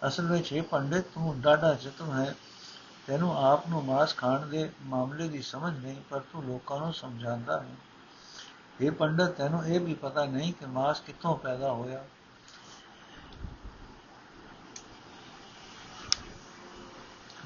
ਅਸਲ 0.08 0.32
ਵਿੱਚ 0.32 0.54
ਇਹ 0.54 0.62
ਪੰਡਿਤ 0.62 1.06
ਤੂੰ 1.06 1.42
ਡਾਡਾ 1.42 1.74
ਚਤੁਰ 1.74 2.14
ਹੈ। 2.14 2.36
ਤੈਨੂੰ 3.08 3.46
ਆਪ 3.46 3.68
ਨੂੰ 3.68 3.86
ਮਾਸ 3.86 4.16
ਖਾਣ 4.16 4.46
ਦੇ 4.46 4.72
ਮਾਮਲੇ 4.84 5.28
ਦੀ 5.28 5.42
ਸਮਝ 5.42 5.86
ਨਹੀਂ, 5.86 6.02
ਪਰ 6.10 6.20
ਤੂੰ 6.20 6.44
ਲੋਕਾਂ 6.44 6.80
ਨੂੰ 6.80 6.94
ਸਮਝਾਉਂਦਾ 6.94 7.60
ਹੈ। 7.60 7.76
ਇਹ 8.82 8.92
ਪੰਡਤ, 8.92 9.30
ਤੈਨੂੰ 9.30 9.66
ਇਹ 9.66 9.80
ਵੀ 9.80 9.94
ਪਤਾ 9.94 10.26
ਨਹੀਂ 10.26 10.54
ਕਿ 10.54 10.66
ਮਾਸ 10.66 11.00
ਕਿੱਥੋਂ 11.00 11.38
ਪੈਦਾ 11.38 11.72
ਹੋਇਆ। 11.72 12.04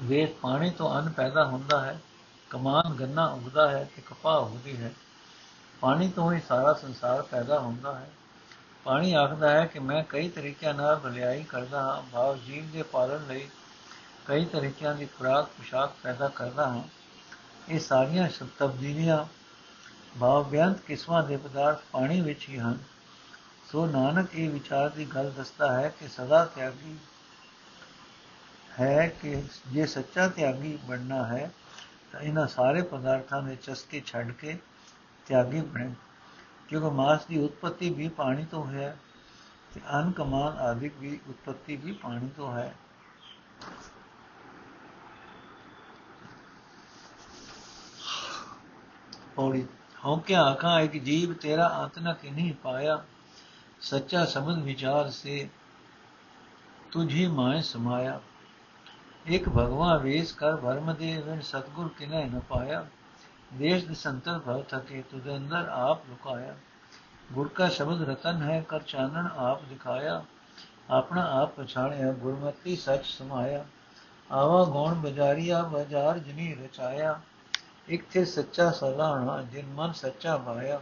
ਵੇਦ 0.02 0.30
ਪਾਣੀ 0.30 0.70
ਤੋਂ 0.70 0.94
ਅੰਨ 0.94 1.10
ਪੈਦਾ 1.10 1.44
ਹੁੰਦਾ 1.44 1.84
ਹੈ, 1.84 2.00
ਕਮਾਨ 2.50 2.94
ਗੰਨਾ 2.94 3.26
ਉਗਦਾ 3.26 3.70
ਹੈ 3.70 3.90
ਤੇ 3.96 4.02
ਕਪਾਹ 4.02 4.36
ਉਗਦੀ 4.36 4.76
ਹੈ। 4.76 4.92
ਪਾਣੀ 5.80 6.08
ਤੋਂ 6.08 6.32
ਹੀ 6.32 6.40
ਸਾਰਾ 6.48 6.72
ਸੰਸਾਰ 6.72 7.22
ਪੈਦਾ 7.22 7.58
ਹੁੰਦਾ 7.58 7.98
ਹੈ। 7.98 8.10
ਪਾਣੀ 8.84 9.12
ਆਖਦਾ 9.12 9.50
ਹੈ 9.50 9.66
ਕਿ 9.66 9.78
ਮੈਂ 9.78 10.04
ਕਈ 10.08 10.28
ਤਰੀਕਿਆਂ 10.28 10.74
ਨਾਲ 10.74 10.96
ਭਲਾਈ 10.96 11.44
ਕਰਦਾ 11.44 11.82
ਹਾਂ। 11.82 12.02
ਭਾਵ 12.12 12.36
ਜੀਵ 12.36 12.70
ਦੇ 12.72 12.82
ਪਾਲਣ 12.82 13.26
ਲਈ 13.26 13.48
ਕਈ 14.28 14.44
ਤਰੀਕਿਆਂ 14.44 14.94
ਦੀ 14.94 15.06
ਖੁਰਾਕ, 15.06 15.46
ਪੁਸ਼ਾਕ 15.46 15.92
ਪੈਦਾ 16.02 16.28
ਕਰਦਾ 16.28 16.68
ਹਾਂ। 16.68 16.82
ਇਹ 17.68 17.80
ਸਾਰੀਆਂ 17.80 18.28
ਤਬਦੀਲੀਆਂ 18.58 19.26
ਭਾਵ 20.20 20.48
ਬਿਆੰਤ 20.48 20.78
ਕਿਸਮਾਂ 20.78 21.22
ਦੇ 21.22 21.36
ਪਦਾਰਥ 21.36 21.82
ਪਾਣੀ 21.92 22.20
ਵਿੱਚ 22.20 22.48
ਹੀ 22.48 22.58
ਹਨ। 22.58 22.78
ਸੋ 23.72 23.86
ਨਾਨਕ 23.86 24.34
ਇਹ 24.34 24.50
ਵਿਚਾਰ 24.50 24.88
ਦੀ 24.88 25.04
ਗੱਲ 25.04 25.30
ਦੱਸਦਾ 25.30 25.80
ਹੈ 25.80 25.88
ਕਿ 25.88 26.08
ਸਦਾ 26.08 26.44
ਤਿਆਗੀ 26.44 26.96
ਹੈ 28.80 29.08
ਕਿ 29.08 29.42
ਜੇ 29.68 29.86
ਸੱਚਾ 29.86 30.28
ਤਿਆਗੀ 30.28 30.78
ਬਣਨਾ 30.84 31.26
ਹੈ, 31.26 31.50
ਤਾਂ 32.12 32.20
ਇਹਨਾਂ 32.20 32.46
ਸਾਰੇ 32.46 32.82
ਪਦਾਰਥਾਂ 32.82 33.42
ਦੇ 33.42 33.56
ਚਸਕੇ 33.56 34.02
ਛੱਡ 34.06 34.32
ਕੇ 34.32 34.58
ਤਿਆਗੀ 35.26 35.60
ਬਣੇ। 35.60 35.94
ਕਿਉਂਕਿ 36.68 36.88
ਮਾਸ 36.88 37.26
ਦੀ 37.26 37.38
ਉਤਪਤੀ 37.38 37.90
ਵੀ 37.90 38.08
ਪਾਣੀ 38.08 38.44
ਤੋਂ 38.44 38.66
ਹੈ 38.66 38.98
ਤੇ 39.74 39.80
ਅਨ 39.98 40.12
ਕਮਾਨ 40.12 40.58
ਆਦਿਕ 40.58 40.92
ਵੀ 41.00 41.20
ਉਤਪਤੀ 41.28 41.76
ਵੀ 41.76 41.92
ਪਾਣੀ 41.92 42.28
ਤੋਂ 42.36 42.58
ਹੈ। 42.58 42.74
ਪੌੜੀ। 49.38 49.66
ਹਉ 50.04 50.18
ਕਿਆ 50.18 50.42
ਆਖਾਂ, 50.42 50.80
ਇੱਕ 50.80 50.92
ਜੀਵ 50.92 51.32
ਤੇਰਾ 51.32 51.66
ਆਤਨਾ 51.66 52.12
ਕਿ 52.12 52.30
ਨਹੀਂ 52.30 52.54
ਪਾਇਆ? 52.54 53.04
ਸੱਚਾ 53.80 54.24
ਸਮਝ 54.24 54.62
ਵਿਚਾਰ 54.62 55.10
ਸੇ 55.10 55.48
ਤੁਝੀ 56.92 57.26
ਮਾਇ 57.26 57.62
ਸਮਾਇਆ। 57.62 58.20
ਇੱਕ 59.26 59.48
ਭਗਵਾ 59.48 59.96
ਵੇਸ 59.96 60.32
ਕਰ 60.32 60.56
ਭਰਮ 60.56 60.94
ਦੇ 60.94 61.22
ਵਿਣ 61.26 61.40
ਸਤਗੁਰ 61.40 61.88
ਕਿਨੇ 61.98 62.24
ਨ 62.24 62.40
ਪਾਇਆ। 62.40 62.86
ਦੇਸ਼ 63.54 63.84
ਦੇ 63.84 63.94
ਸੰਤਰ 63.94 64.38
ਭਵ 64.38 64.62
ਥਕੇ, 64.62 65.02
ਤੁਦੇ 65.02 65.36
ਅੰਦਰ 65.36 65.68
ਆਪ 65.68 66.08
ਲੁਕਾਇਆ। 66.08 66.56
ਗੁਰ 67.32 67.48
ਕਾ 67.48 67.68
ਸ਼ਬਦ 67.68 68.08
ਰਤਨ 68.08 68.42
ਹੈ, 68.42 68.64
ਕਰ 68.68 68.82
ਚਾਨਣ 68.82 69.28
ਆਪ 69.36 69.64
ਦਿਖਾਇਆ। 69.64 70.24
ਆਪਣਾ 70.90 71.42
ਆਪ 71.42 71.60
ਪਛਾਣਿਆ, 71.60 72.12
ਗੁਰਮਤੀ 72.12 72.76
ਸੱਚ 72.76 73.06
ਸਮਾਇਆ। 73.06 73.64
ਆਵਾ 74.32 74.64
ਗੌਣ 74.64 74.94
ਬਜਾਰੀਆ, 74.94 75.62
ਬਾਜ਼ਾਰ 75.62 76.18
ਜਨੀ 76.18 76.54
ਰਚਾਇਆ। 76.54 77.20
ਇਕ 77.88 78.04
ਥੇ 78.10 78.24
ਸੱਚਾ 78.24 78.70
ਸਲਾਹਣਾ 78.70 79.42
ਜਿਨ 79.42 79.66
ਮਨ 79.66 79.92
ਸੱਚਾ 79.92 80.36
ਭਾਇਆ 80.36 80.80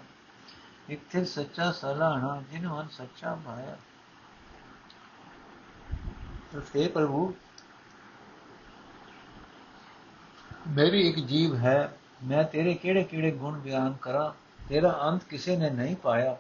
ਇਕ 0.91 1.01
ਥੇ 1.13 1.25
ਸੱਚਾ 1.25 1.73
ਸਲਾਹਣਾ 1.73 2.43
ਜਿਨ 2.53 2.69
ਮਨ 2.69 2.89
ਸੱਚਾ 2.89 3.39
ਭਾਇਆ 3.47 3.77
ਤੇ 6.73 6.89
ਪ੍ਰਭੂ, 6.89 7.35
ਮੇਰੀ 10.69 11.09
ਇੱਕ 11.09 11.19
ਜੀਵ 11.19 11.57
ਹੈ, 11.57 11.99
ਮੈਂ 12.25 12.45
ਤੇਰੇ 12.45 12.75
ਕਿਹੜੇ 12.75 13.05
ਕਿਹੜੇ 13.05 13.31
ਗੁਣ 13.31 13.59
ਬਿਆਨ 13.59 13.93
ਕਰਾਂ, 13.93 14.33
ਤੇਰਾ 14.69 15.01
ਅੰਤ 15.03 15.25
ਕਿਸੇ 15.25 15.57
ਨੇ 15.57 15.71
ਨਹੀਂ 15.71 15.97
ਪਾਇਆ। 15.97 16.37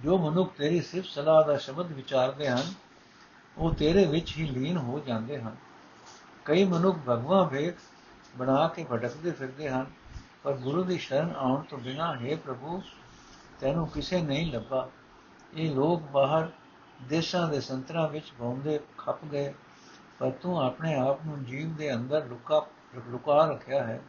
ਜੋ 0.00 0.18
ਮਨੁੱਖ 0.18 0.56
ਤੇਰੀ 0.56 0.80
ਸਿਫਤ 0.80 1.08
ਸਲਾਹ 1.08 1.44
ਦਾ 1.44 1.56
ਸ਼ਬਦ 1.56 1.92
ਵਿਚਾਰਦੇ 1.92 2.48
ਹਨ, 2.48 2.74
ਉਹ 3.58 3.74
ਤੇਰੇ 3.74 4.04
ਵਿੱਚ 4.04 4.36
ਹੀ 4.36 4.46
ਲੀਨ 4.46 4.76
ਹੋ 4.76 4.98
ਜਾਂਦੇ 4.98 5.40
ਹਨ। 5.40 5.56
ਕਈ 6.44 6.64
ਮਨੁੱਖ 6.64 6.98
ਭਗਵਾ 6.98 7.42
ਵੇਖ 7.42 7.74
ਬਣਾ 8.36 8.68
ਕੇ 8.68 8.86
ਭਟਕਦੇ 8.92 9.30
ਫਿਰਦੇ 9.30 9.68
ਹਨ 9.68 9.86
ਪਰ 10.44 10.52
ਗੁਰੂ 10.52 10.82
ਦੀ 10.84 10.98
ਸ਼ਰਨ 10.98 11.32
ਆਉਣ 11.36 11.62
ਤੋਂ 11.62 11.78
ਬਿਨਾ 11.78 12.16
ਹੈ 12.16 12.36
ਪ੍ਰਭੂ, 12.36 12.82
ਤੈਨੂੰ 13.60 13.88
ਕਿਸੇ 13.88 14.22
ਨਹੀਂ 14.22 14.52
ਲੱਭਾ। 14.52 14.88
ਇਹ 15.54 15.74
ਲੋਕ 15.74 16.02
ਬਾਹਰ 16.02 16.48
ਦੇਸ਼ਾਂ 17.02 17.48
ਦੇ 17.48 17.60
ਸੰਤਰਾਂ 17.60 18.08
ਵਿੱਚ 18.08 18.32
ਘੁੰਮਦੇ 18.40 18.80
ਖੱਪ 18.98 19.24
ਗਏ, 19.24 19.54
ਪਰ 20.18 20.30
ਤੂੰ 20.30 20.62
ਆਪਣੇ 20.62 20.94
ਆਪ 20.94 21.24
ਨੂੰ 21.26 21.44
ਜੀਵ 21.44 21.74
ਦੇ 21.74 21.94
ਅੰਦਰ 21.94 22.26
ਲੁਕਾ 22.26 22.66
ਲੁਕਾ 23.08 23.46
ਰੱਖਿਆ 23.50 23.84
ਹੈ। 23.84 24.02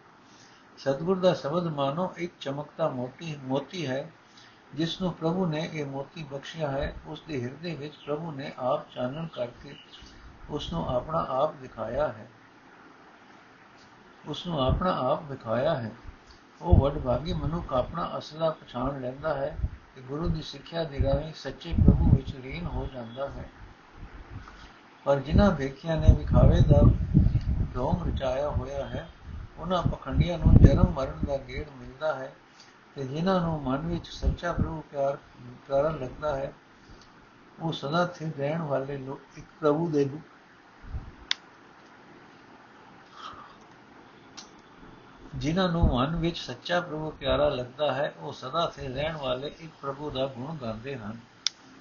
ਸਤਿਗੁਰ 0.78 1.20
ਦਾ 1.20 1.34
ਸ਼ਬਦ 1.34 1.68
ਮਾਨੋ, 1.68 2.14
ਇੱਕ 2.18 2.34
ਚਮਕਦਾ 2.40 2.90
ਮੋਤੀ 2.90 3.38
ਮੋਤੀ 3.44 3.88
ਹੈ 3.88 4.12
ਜਿਸ 4.74 5.02
ਨੂੰ 5.02 5.14
ਪ੍ਰਭੂ 5.14 5.46
ਨੇ 5.46 5.70
ਇਹ 5.74 5.86
ਮੋਤੀ 5.86 6.24
ਬਖਸ਼ਿਆ 6.24 6.72
ਹੈ। 6.72 6.94
ਉਸ 7.08 7.22
ਦੇ 7.28 7.44
ਹਿਰਦੇ 7.44 7.76
ਵਿੱਚ 7.76 7.96
ਪ੍ਰਭੂ 8.06 8.32
ਨੇ 8.32 8.52
ਆਪ 8.60 8.90
ਚਾਨਣ 8.92 9.28
ਕਰਕੇ 9.28 9.76
ਉਸ 10.50 10.74
ਨੂੰ 10.74 10.96
ਆਪਣਾ 10.96 11.26
ਆਪ 11.30 11.56
ਦਿਖਾਇਆ 11.56 12.08
ਹੈ। 12.08 12.30
ਉਸ 14.28 14.48
ਨੂੰ 14.48 14.60
ਆਪਣਾ 14.68 14.92
ਆਪ 14.92 15.24
ਦਿਖਾਇਆ 15.24 15.76
ਹੈ। 15.76 15.92
ਉਹ 16.62 16.78
ਵਡਭਾਗੀ 16.78 17.34
ਮਨੁੱਖ 17.34 17.74
ਆਪਣਾ 17.74 18.12
ਅਸਲਾ 18.18 18.50
ਪਛਾਣ 18.50 19.02
ਲੈਂਦਾ 19.02 19.34
ਹੈ 19.34 19.58
ਕਿ 19.96 20.02
ਗੁਰੂ 20.02 20.28
ਦੀ 20.28 20.42
ਸਿੱਖਿਆ 20.42 20.84
ਦੇ 20.84 21.00
ਰਾਹੀਂ 21.04 21.34
ਸੱਚੇ 21.34 21.74
ਪ੍ਰਭੂ 21.74 22.10
ਵਿੱਚ 22.16 22.36
ਲੀਨ 22.36 22.66
ਹੋ 22.66 22.88
ਜਾਂਦਾ 22.94 23.28
ਹੈ। 23.28 23.50
ਪਰ 25.06 25.20
ਜਿਨ੍ਹਾਂ 25.20 25.52
ਵੇਖਿਆ 25.52 25.96
ਨੇ 25.96 26.14
ਵਿਖਾਵੇ 26.14 26.62
ਦਾ 26.62 26.82
ਢੋਂਗ 27.76 28.08
ਰਚਾਇਆ 28.08 28.50
ਹੋਇਆ 28.50 28.86
ਹੈ, 28.86 29.08
ਉਹਨਾਂ 29.60 29.84
ਪਖੰਡੀਆਂ 29.84 30.38
ਨੂੰ 30.38 30.56
ਜਨਮ 30.56 30.92
ਮਰਨ 30.92 31.26
ਦਾ 31.28 31.38
ਗੇੜ 31.38 31.68
ਮਿਲਦਾ 31.78 32.16
ਹੈ 32.16 32.34
ਤੇ 32.96 33.04
ਜਿਨ੍ਹਾਂ 33.04 33.42
ਨੂੰ 33.42 33.62
ਮਨ 33.62 33.78
ਵਿੱਚ 33.78 34.08
ਸੱਚਾ 34.08 34.54
ਪ੍ਰਭੂ 34.54 34.84
ਪਿਆਰ, 34.92 35.18
ਪਿਆਰਾ 35.68 35.90
ਲੱਗਦਾ 35.90 36.36
ਹੈ, 36.36 36.54
ਉਹ 37.60 37.72
ਸਦਾ 37.74 38.06
ਸਥਿਰ 38.08 38.32
ਰਹਿਣ 38.38 38.62
ਵਾਲੇ 38.62 38.98
ਲੋਕ 38.98 39.38
ਇੱਕ 39.38 39.46
ਪ੍ਰਭੂ 39.60 39.90
ਦੇ 39.90 40.06
ਜਿਨ੍ਹਾਂ 45.36 45.70
ਨੂੰ 45.70 45.98
ਮਨ 45.98 46.16
ਵਿੱਚ 46.16 46.38
ਸੱਚਾ 46.38 46.80
ਪ੍ਰਭੂ 46.80 47.10
ਪਿਆਰਾ 47.10 47.50
ਲੱਗਦਾ 47.50 47.94
ਹੈ, 47.94 48.14
ਉਹ 48.20 48.34
ਸਦਾ 48.34 48.70
ਸਥਿਰ 48.70 48.92
ਰਹਿਣ 48.92 49.18
ਵਾਲੇ 49.18 49.48
ਇੱਕ 49.60 49.72
ਪ੍ਰਭੂ 49.82 50.10
ਦਾ 50.10 50.26
ਗੁਣ 50.26 50.56
ਗਾਉਂਦੇ 50.56 50.96
ਹਨ। 50.96 51.18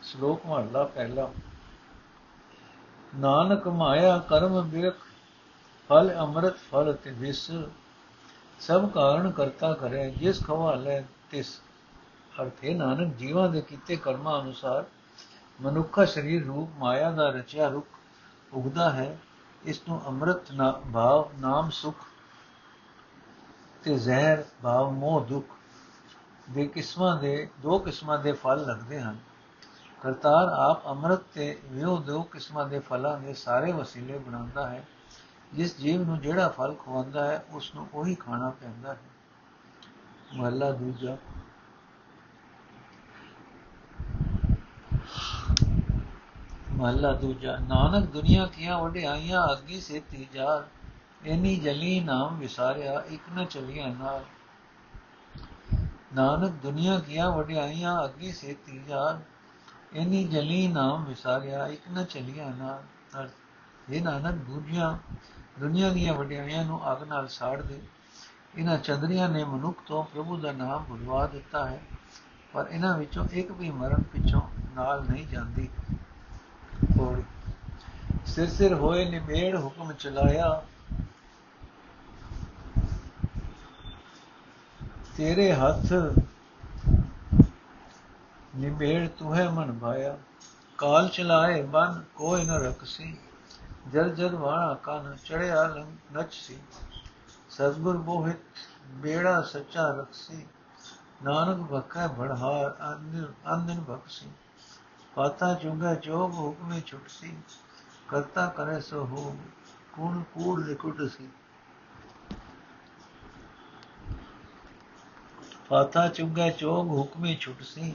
ਸ਼ਲੋਕ 0.03 0.47
ਮਹਲਾ 0.47 0.85
ਪਹਿਲਾ। 0.85 1.31
ਨਾਨਕ 3.17 3.69
ਮਾਇਆ 3.69 4.19
ਕਰਮ 4.19 4.63
ਬਿਰਖ, 4.63 4.97
ਫਲ 5.89 6.15
ਅੰਮ੍ਰਿਤ 6.19 6.55
ਫਲ 6.73 6.93
ਤੇ 6.93 7.11
ਵਿਸ 7.11 7.51
ਸਭ 8.61 8.91
ਕਾਰਨ 8.91 9.31
ਕਰਤਾ 9.31 9.73
ਕਰੇ, 9.73 10.11
ਜਿਸ 10.11 10.45
ਖਵਾਲੇ 10.45 11.05
ਤਿਸ। 11.31 11.61
ਅਰਥੇ 12.43 12.75
ਨਾਨਕ, 12.75 13.15
ਜੀਵਾਂ 13.15 13.49
ਦੇ 13.49 13.61
ਕੀਤੇ 13.61 13.97
ਕਰਮਾਂ 13.97 14.43
ਅਨੁਸਾਰ 14.43 14.85
ਮਨੁੱਖਾ 15.61 16.05
ਸਰੀਰ 16.05 16.47
ਰੂਪ 16.47 16.71
ਮਾਇਆ 16.79 17.11
ਦਾ 17.11 17.29
ਰਚਿਆ 17.31 17.69
ਰੁਕ 17.69 17.87
ਉਗਦਾ 18.53 18.91
ਹੈ। 18.91 19.19
ਇਸ 19.65 19.83
ਨੂੰ 19.89 20.07
ਅੰਮ੍ਰਿਤ 20.07 20.53
ਨਾ 20.53 20.81
ਭਾਵ 20.95 21.31
ਨਾਮ 21.41 21.71
ਸੁਖ 21.71 21.97
ਤੇ 23.85 23.99
ਜ਼ਹਿਰ, 23.99 24.45
ਭਾਵ 24.63 24.91
ਮੋਹ, 24.91 25.21
ਦੁਖ 25.27 25.47
ਦੇ 26.51 26.67
ਕਿਸਮਾਂ 26.67 27.17
ਦੇ, 27.21 27.49
ਦੋ 27.61 27.79
ਕਿਸਮਾਂ 27.79 28.19
ਦੇ 28.19 28.33
ਫਲ 28.33 28.67
ਲੱਗਦੇ 28.67 29.01
ਹਨ। 29.01 29.19
ਕਰਤਾਰ 30.03 30.49
ਆਪ 30.49 30.87
ਅੰਮ੍ਰਿਤ 30.87 31.21
ਤੇ 31.35 31.59
ਵਿਉ 31.65 31.97
ਦੋ 31.97 32.23
ਕਿਸਮਾਂ 32.23 32.69
ਦੇ 32.69 32.79
ਫਲਾਂ 32.79 33.19
ਦੇ 33.19 33.35
ਸਾਰੇ 33.35 33.73
ਵਸੀਲੇ 33.73 34.19
ਬਣਾਉਂਦਾ 34.19 34.69
ਹੈ, 34.71 34.85
ਜਿਸ 35.55 35.79
ਜੀਵ 35.79 36.03
ਨੂੰ 36.03 36.21
ਜਿਹੜਾ 36.21 36.49
ਫਲ 36.49 36.75
ਖਵਾਉਂਦਾ 36.75 37.27
ਹੈ 37.27 37.45
ਉਸ 37.51 37.75
ਨੂੰ 37.75 37.89
ਉਹੀ 37.95 38.15
ਖਾਣਾ 38.15 38.51
ਪੈਂਦਾ 38.51 38.93
ਹੈ। 38.93 38.99
ਮਹਲਾ 40.35 40.71
ਦੂਜਾ। 40.71 41.17
ਮਹਲਾ 46.71 47.13
ਦੂਜਾ, 47.13 47.57
ਨਾਨਕ 47.57 48.07
ਦੁਨੀਆ 48.07 48.47
ਕੀਆਂ 48.47 48.79
ਵਡਿਆਈਆਂ 48.79 49.53
ਅੱਗੀ 49.53 49.81
ਸੇ 49.81 50.01
ਤੀਜਾ 50.11 50.65
ਇਨੀ 51.25 51.55
ਜਲੀ 51.57 52.01
ਨਾਮ 52.01 52.39
ਵਿਸਾਰਿਆ, 52.39 53.03
ਇਕ 53.11 53.21
ਨ 53.33 53.45
ਚਲੀਆਂ 53.45 53.89
ਨਾਲ। 53.89 54.25
ਨਾਨਕ 56.15 56.51
ਦੁਨੀਆ 56.63 56.99
ਕੀਆਂ 56.99 57.31
ਵਡਿਆਈਆਂ, 57.31 58.05
ਅੱਗੀ 58.05 58.33
ਸੇ 58.33 58.55
ਤੀਜਾ। 58.67 59.21
ਇਨੀ 59.93 60.25
ਜਲੀ 60.25 60.67
ਨਾਮ 60.69 61.05
ਵਿਸਾਰਿਆ, 61.05 61.67
ਇਕ 61.67 61.89
ਨ 61.91 62.05
ਚਲੀਆਂ 62.05 62.51
ਨਾਲ। 62.57 63.29
ਇਹ 63.91 64.03
ਨਾਨਕ 64.03 64.35
ਦੂਜੀਆਂ 64.45 64.97
ਦੁਨੀਆ 65.61 65.91
ਦੀਆਂ 65.91 66.15
ਵਡਿਆਈਆਂ 66.15 66.65
ਨੂੰ 66.65 66.81
ਅੱਗ 66.93 67.03
ਨਾਲ 67.03 67.29
ਸਾੜ 67.29 67.61
ਦੇ। 67.63 67.81
ਇਹਨਾਂ 68.57 68.77
ਚੰਦਰੀਆਂ 68.79 69.29
ਨੇ 69.29 69.45
ਮਨੁੱਖ 69.45 69.83
ਤੋਂ 69.87 70.05
ਪ੍ਰਭੂ 70.05 70.37
ਦਾ 70.37 70.53
ਨਾਮ 70.53 70.85
ਭੁਲਵਾ 70.85 71.27
ਦਿੱਤਾ 71.27 71.65
ਹੈ, 71.67 71.81
ਪਰ 72.53 72.67
ਇਹਨਾਂ 72.71 72.99
ਵਿੱਚੋਂ 72.99 73.27
ਇੱਕ 73.33 73.51
ਵੀ 73.53 73.71
ਮਰਨ 73.71 74.03
ਪਿੱਛੋਂ 74.03 74.43
ਨਾਲ 74.75 75.05
ਨਹੀਂ 75.11 75.27
ਜਾਂਦੀ। 75.27 75.69
ਥੋੜੀ 76.97 77.23
ਸਿਰ 78.27 78.49
ਸਿਰ 78.51 78.75
ਹੋਏ 78.75 79.05
ਨਿਮੇੜ 79.11 79.57
ਹੁਕਮ 79.57 79.93
ਚਲਾਇਆ। 79.93 80.63
ਤੇਰੇ 85.17 85.53
ਹੱਥ 85.53 85.93
ਨਿਬੇੜ 88.57 89.09
ਤੁਹੇ 89.09 89.49
ਮਨ 89.49 89.73
ਭਾਇਆ। 89.79 90.17
ਕਾਲ 90.79 91.09
ਚਲਾਏ 91.09 91.63
ਬਨ 91.63 92.03
ਕੋਈ 92.17 92.45
ਨ 92.45 92.51
ਰਖਸੀ 92.51 93.17
ਜਲ 93.93 94.15
ਜਲ 94.15 94.37
ਵਾਣਾ 94.37 94.75
ਕਨ 94.75 95.17
ਚੜਿਆ 95.25 95.65
ਨਚ 96.13 96.33
ਸੀ 96.35 96.59
ਸਤਗੁਰ 97.51 97.97
ਮੋਹਿਤ 97.99 98.63
ਬੇੜਾ 98.95 99.41
ਸੱਚਾ 99.43 99.89
ਰਖਸੀ 99.91 100.47
ਨਾਨਕ 101.25 101.59
ਬਖੈ 101.71 102.07
ਬੜਹਾਰ 102.09 102.77
ਅੰਦਨ 103.55 103.81
ਬਖਸੀ 103.81 104.31
ਪਾਤਾ 105.15 105.55
ਚੁੰਗਾ 105.55 105.95
ਚੋਗ 105.95 106.35
ਹੁਕਮੇ 106.35 106.81
ਛੁਟਸੀ। 106.87 107.37
ਕਰਤਾ 108.09 108.47
ਕਰੇ 108.47 108.81
ਸੋ 108.81 109.05
ਹੋ 109.05 109.37
ਕੂੜ 109.93 110.23
ਕੂੜ 110.35 110.59
ਲਿਕੁਟ 110.65 111.03
ਸੀ 115.65 115.69
ਪਾਤਾ 115.69 116.09
ਚੁੰਗਾ 116.09 116.51
ਚੋਗ 116.51 116.89
ਹੁਕਮੇ 116.89 117.37
ਛੁਟਸੀ 117.41 117.95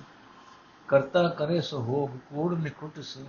ਕਰਤਾ 0.87 1.27
ਕਰੇ 1.27 1.61
ਸੋ 1.61 1.79
ਹੋਗ 1.79 2.09
ਕੂੜ 2.09 2.59
ਨਿਕੁਟ 2.59 2.99
ਸੀ। 2.99 3.25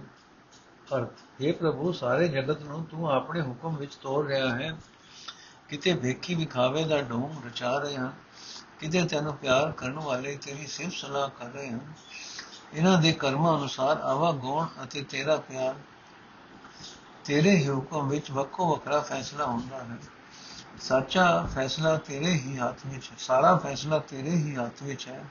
ਅਰਥ 0.96 1.12
हे 1.42 1.54
ਪ੍ਰਭੂ, 1.54 1.92
ਸਾਰੇ 1.92 2.28
ਜਗਤ 2.28 2.62
ਨੂੰ 2.62 2.84
ਤੂੰ 2.84 3.12
ਆਪਣੇ 3.12 3.42
ਹੁਕਮ 3.42 3.76
ਵਿੱਚ 3.76 3.94
ਤੋੜ 3.94 4.26
ਰਿਹਾ 4.26 4.54
ਹੈ। 4.54 4.76
ਕਿਤੇ 5.68 5.92
ਵੇਖੀ 5.92 6.34
ਵਿਖਾਵੇ 6.34 6.84
ਦਾ 6.84 7.02
ਢੋਂਗ 7.02 7.46
ਰਚਾ 7.46 7.78
ਰਹੇ 7.78 7.96
ਹਨ 7.96 8.12
ਕਿਤੇ 8.78 9.02
ਤੈਨੂੰ 9.02 9.36
ਪਿਆਰ 9.36 9.72
ਕਰਨ 9.72 9.98
ਵਾਲੇ 9.98 10.36
ਤੇਰੀ 10.36 10.66
ਸਿਫਤ 10.66 10.92
ਸਲਾਹ 10.92 11.28
ਕਰ 11.28 11.44
ਰਹੇ 11.44 11.68
ਹਨ 11.68 11.80
ਇਹਨਾਂ 12.74 13.02
ਦੇ 13.02 13.12
ਕਰਮਾਂ 13.12 13.58
ਅਨੁਸਾਰ 13.58 14.00
ਆਵਾ 14.00 14.32
ਗੋਣ 14.32 14.66
ਅਤੇ 14.84 15.02
ਤੇਰਾ 15.02 15.36
ਪਿਆਰ। 15.36 15.74
ਤੇਰੇ 17.24 17.56
ਹੀ 17.56 17.68
ਹੁਕਮ 17.68 18.08
ਵਿੱਚ 18.08 18.30
ਵੱਖੋ 18.30 18.72
ਵੱਖਰਾ 18.72 19.00
ਫੈਸਲਾ 19.00 19.44
ਹੁੰਦਾ 19.44 19.84
ਹੈ। 19.84 19.96
ਸੱਚਾ 20.80 21.48
ਫੈਸਲਾ 21.54 21.96
ਤੇਰੇ 21.96 22.32
ਹੀ 22.32 22.58
ਹੱਥ 22.58 22.78
ਵਿੱਚ 22.86 23.10
ਹੈ, 23.10 23.16
ਸਾਰਾ 23.18 23.56
ਫੈਸਲਾ 23.56 23.98
ਤੇਰੇ 23.98 24.30
ਹੀ 24.30 24.56
ਹੱਥ 24.56 24.82
ਵਿੱਚ 24.82 25.08
ਹੈ। 25.08 25.24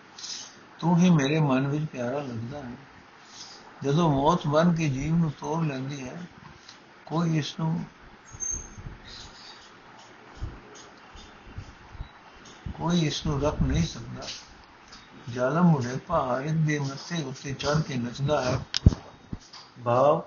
ਤੂੰ 0.80 0.98
ਹੀ 0.98 1.10
ਮੇਰੇ 1.10 1.40
ਮਨ 1.40 1.68
ਵਿੱਚ 1.68 1.86
ਪਿਆਰਾ 1.86 2.18
ਲੱਗਦਾ 2.18 2.60
ਹੈ। 2.60 2.72
ਜਦੋਂ 3.84 4.12
ਮੌਤ 4.12 4.48
ਬਨ 4.48 4.76
ਕੇ 4.76 4.90
ਜੀਵ 4.90 5.16
ਨੂੰ 5.16 5.32
ਤੋੜ 5.32 5.66
ਲੈਂਦੀ 5.66 6.10
ਹੈ, 6.10 6.22
ਕੋਈ 7.06 7.38
ਇਸ 7.38 7.56
ਨੂੰ 7.60 7.86
ਕੋਈ 12.74 13.02
ਇਸ 13.02 13.26
ਨੂੰ 13.26 13.42
ਰੱਖ 13.42 13.62
ਨਹੀਂ 13.62 13.84
ਸਕਦਾ। 13.84 14.28
ਜਾਲਮ 15.34 15.64
ਮੁੜੇ 15.64 15.98
ਪਹਾੜ 15.98 16.42
ਦੇ 16.42 16.80
ਮੱਥੇ 16.80 17.24
ਉੱਤੇ 17.24 17.54
ਚੜ 17.54 17.82
ਕੇ 17.82 17.96
ਨੱਚਦਾ 17.96 18.42
ਹੈ। 18.42 18.60
ਭਾਵ 19.84 20.22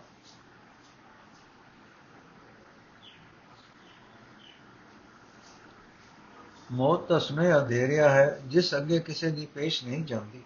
ਮੌਤ 6.72 7.08
ਦਾ 7.08 7.18
ਸੁਨੇਹਾ 7.18 7.58
ਦੇ 7.58 7.86
ਰਿਹਾ 7.86 8.08
ਹੈ, 8.08 8.40
ਜਿਸ 8.46 8.74
ਅੱਗੇ 8.74 8.98
ਕਿਸੇ 8.98 9.30
ਦੀ 9.30 9.46
ਪੇਸ਼ 9.46 9.84
ਨਹੀਂ 9.84 10.04
ਜਾਂਦੀ। 10.04 10.42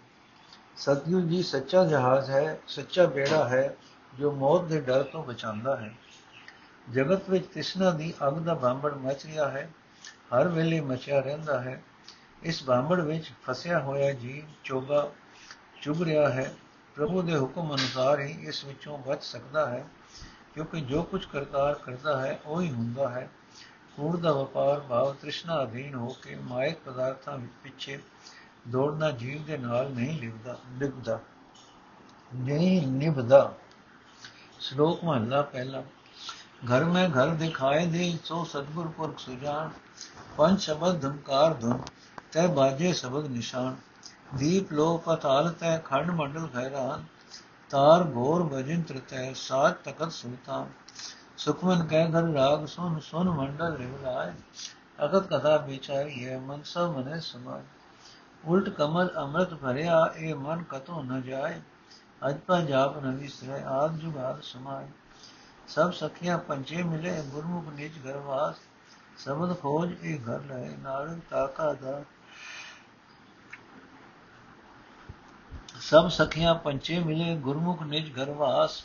ਸਤਿਗੁਰੂ 0.77 1.27
ਜੀ 1.27 1.43
ਸੱਚਾ 1.43 1.85
ਜਹਾਜ਼ 1.85 2.31
ਹੈ, 2.31 2.59
ਸੱਚਾ 2.67 3.05
ਬੇੜਾ 3.05 3.49
ਹੈ, 3.49 3.77
ਜੋ 4.19 4.31
ਮੌਤ 4.31 4.63
ਦੇ 4.63 4.81
ਡਰ 4.81 5.03
ਤੋਂ 5.03 5.23
ਬਚਾਉਂਦਾ 5.23 5.75
ਹੈ। 5.77 5.95
ਜਗਤ 6.91 7.29
ਵਿੱਚ 7.29 7.45
ਤਿਸਨਾ 7.45 7.91
ਦੀ 7.91 8.13
ਅੱਗ 8.27 8.33
ਦਾ 8.33 8.53
ਬਾਂਬੜ 8.53 8.93
ਮਚ 8.93 9.25
ਰਿਹਾ 9.25 9.49
ਹੈ, 9.49 9.69
ਹਰ 10.35 10.47
ਵੇਲੇ 10.47 10.81
ਮਚਿਆ 10.81 11.19
ਰਹਿੰਦਾ 11.19 11.61
ਹੈ। 11.61 11.83
ਇਸ 12.43 12.63
ਬਾਂਬੜ 12.63 13.01
ਵਿੱਚ 13.01 13.31
ਫਸਿਆ 13.43 13.79
ਹੋਇਆ 13.79 14.13
ਜੀਵ 14.13 14.53
ਚੋਗਾ 14.63 15.11
ਚੁਭ 15.81 16.03
ਰਿਹਾ 16.03 16.29
ਹੈ। 16.29 16.53
ਪ੍ਰਭੂ 16.95 17.21
ਦੇ 17.21 17.37
ਹੁਕਮ 17.37 17.69
ਅਨੁਸਾਰ 17.69 18.19
ਹੀ 18.19 18.37
ਇਸ 18.41 18.65
ਵਿੱਚੋਂ 18.65 18.97
ਬਚ 18.97 19.23
ਸਕਦਾ 19.23 19.65
ਹੈ, 19.65 19.85
ਕਿਉਂਕਿ 20.53 20.81
ਜੋ 20.81 21.03
ਕੁਝ 21.03 21.25
ਕਰਤਾਰ 21.25 21.73
ਕਰਦਾ 21.73 22.21
ਹੈ, 22.21 22.39
ਉਹ 22.45 22.61
ਹੀ 22.61 22.71
ਹੁੰਦਾ 22.71 23.09
ਹੈ। 23.09 23.29
ਕੂੜ 23.97 24.15
ਦਾ 24.17 24.31
ਵਪਾਰ 24.31 24.79
ਭਾਵ 24.79 25.13
ਤ੍ਰਿਸ਼ਨਾ 25.13 25.63
ਅਧੀਨ 25.63 25.95
ਹੋ 25.95 26.07
ਕੇ 26.23 26.35
ਮਾਇਕ 26.35 26.77
ਪਦਾਰਥਾਂ 26.85 27.37
ਵਿੱਚ 27.37 27.51
ਪਿੱਛੇ 27.63 27.99
ਦੌੜਨਾ 28.67 29.11
ਜੀਵ 29.11 29.43
ਦੇ 29.43 29.57
ਨਾਲ 29.57 29.91
ਨਹੀਂ 29.91 30.19
ਲਿਵਦਾ 30.19 30.57
ਲਿਵਦਾ 30.79 31.19
ਨਹੀਂ 32.35 32.87
ਨਿਭਦਾ। 32.87 33.53
ਸ਼ਲੋਕ 34.59 35.03
ਮਹਲਾ 35.03 35.41
ਪਹਿਲਾ। 35.41 35.83
ਘਰ 36.65 36.83
ਮੈਂ 36.85 37.09
ਘਰ 37.09 37.27
ਦਿਖਾਏ 37.27 37.85
ਦੇ, 37.85 38.17
ਸੋ 38.23 38.43
ਸਤਗੁਰ 38.43 38.87
ਪੁਰਖ 38.87 39.19
ਸੁਜਾਨ। 39.19 39.69
ਪੰਜ 40.37 40.59
ਸ਼ਬਦ 40.59 41.01
ਧੰਕਾਰ 41.01 41.53
ਧੁਨ 41.53 41.81
ਤੈ 42.31 42.47
ਬਾਜੇ 42.47 42.93
ਸ਼ਬਦ 42.93 43.27
ਨਿਸ਼ਾਨ। 43.27 43.75
ਦੀਪ 44.35 44.73
ਲੋ 44.73 44.97
ਪਤਾਲ 44.97 45.51
ਤੈ, 45.51 45.77
ਖੰਡ 45.77 46.11
ਮੰਡਲ 46.11 46.47
ਘੈਰਾਨ 46.55 47.05
ਤਾਰ 47.69 48.03
ਘੋਰ 48.15 48.43
ਭਜਨ 48.43 48.81
ਤ੍ਰਿਤੈ 48.81 49.33
ਸਾਤ 49.33 49.89
ਤਖਤ 49.89 50.11
ਸੁਲਤਾਨ। 50.11 50.67
ਸੁਖਮਨ 51.37 51.85
ਕਹਿ 51.85 52.11
ਘਰ 52.11 52.23
ਰਾਗ 52.23 52.65
ਸੁਨ 52.65 52.99
ਸੁਨ 52.99 53.29
ਮੰਡਲ 53.29 53.75
ਰਿਵਲਾਏ 53.75 54.31
ਅਗਤ 55.05 55.27
ਕਥਾ 55.27 55.57
ਵਿਚਾਰੀ 55.57 56.25
ਹੈ, 56.27 56.37
ਮਨ 56.39 56.63
ਸਭ 56.63 56.95
ਮਨੇ 56.97 57.19
ਸਮਾਏ 57.19 57.63
ਉਲਟ 58.45 58.69
ਕਮਲ 58.69 59.09
ਅੰਮ੍ਰਿਤ 59.17 59.53
ਭਰਿਆ, 59.53 60.13
ਇਹ 60.15 60.35
ਮਨ 60.35 60.63
ਕਤੋਂ 60.63 61.03
ਨ 61.03 61.21
ਜਾਏ। 61.21 61.61
ਅਜ 62.29 62.37
ਪਾ 62.37 62.59
ਜਾਪ 62.61 62.97
ਨ 62.97 63.15
ਵਿਸਰੇ 63.15 63.63
ਆਦ 63.63 63.97
ਜੁਗਾਦ 63.97 64.41
ਸਮਾਏ 64.41 64.87
ਸਭ 65.67 65.91
ਸਖੀਆਂ 65.91 66.37
ਪੰਜੇ 66.37 66.83
ਮਿਲੇ, 66.83 67.21
ਗੁਰਮੁਖ 67.21 67.73
ਨਿਜ 67.73 67.91
ਘਰਵਾਸ 68.05 68.55
ਸਬਦ 69.17 69.59
ਖੋਜ 69.61 69.91
ਇਹ 70.01 70.19
ਘਰ 70.19 70.41
ਲਏ, 70.41 70.69
ਨਾਨਕ 70.77 71.23
ਤਾਕਾ 71.29 71.73
ਦਾ। 71.73 72.03
ਸਭ 75.81 76.07
ਸਖੀਆਂ 76.09 76.55
ਪੰਚੇ 76.55 76.99
ਮਿਲੇ, 76.99 77.35
ਗੁਰਮੁਖ 77.35 77.83
ਨਿਜ 77.83 78.11
ਘਰ 78.19 78.31
ਵਾਸ। 78.31 78.83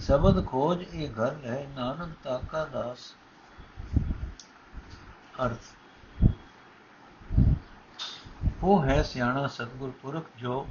ਸਬਦ 0.00 0.46
ਖੋਜ 0.46 0.82
ਇਹ 0.94 1.10
ਘਰ 1.10 1.36
ਹੈ, 1.44 1.66
ਨਾਨਕ 1.76 2.16
ਤਾਕਾ 2.24 2.64
ਦਾਸ। 2.64 2.98
ਅਰਥ। 5.44 5.58
ਉਹ 8.62 8.84
ਹੈ 8.84 9.02
ਸਿਆਣਾ 9.02 9.46
ਸਤਗੁਰ 9.46 9.90
ਪੁਰਖ 10.02 10.24
ਜੋ 10.38 10.66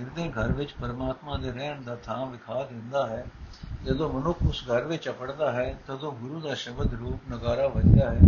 ਹਿਰਦੇ 0.00 0.32
ਘਰ 0.32 0.52
ਵਿੱਚ 0.52 0.72
ਪਰਮਾਤਮਾ 0.80 1.36
ਦੇ 1.36 1.52
ਰਹਿਣ 1.52 1.82
ਦਾ 1.82 1.96
ਥਾਂ 1.96 2.26
ਵਿਖਾ 2.26 2.64
ਦਿੰਦਾ 2.64 3.06
ਹੈ। 3.06 3.26
ਜਦੋਂ 3.84 4.12
ਮਨੁੱਖ 4.12 4.38
ਉਸ 4.48 4.64
ਘਰ 4.70 4.82
ਵਿੱਚ 4.82 5.08
ਅਪੜਦਾ 5.08 5.52
ਹੈ, 5.52 5.78
ਤਦੋਂ 5.86 6.12
ਗੁਰੂ 6.12 6.40
ਦਾ 6.40 6.54
ਸ਼ਬਦ 6.54 6.94
ਰੂਪ 6.94 7.32
ਨਗਾਰਾ 7.32 7.68
ਵੱਜਦਾ 7.68 8.10
ਹੈ। 8.10 8.18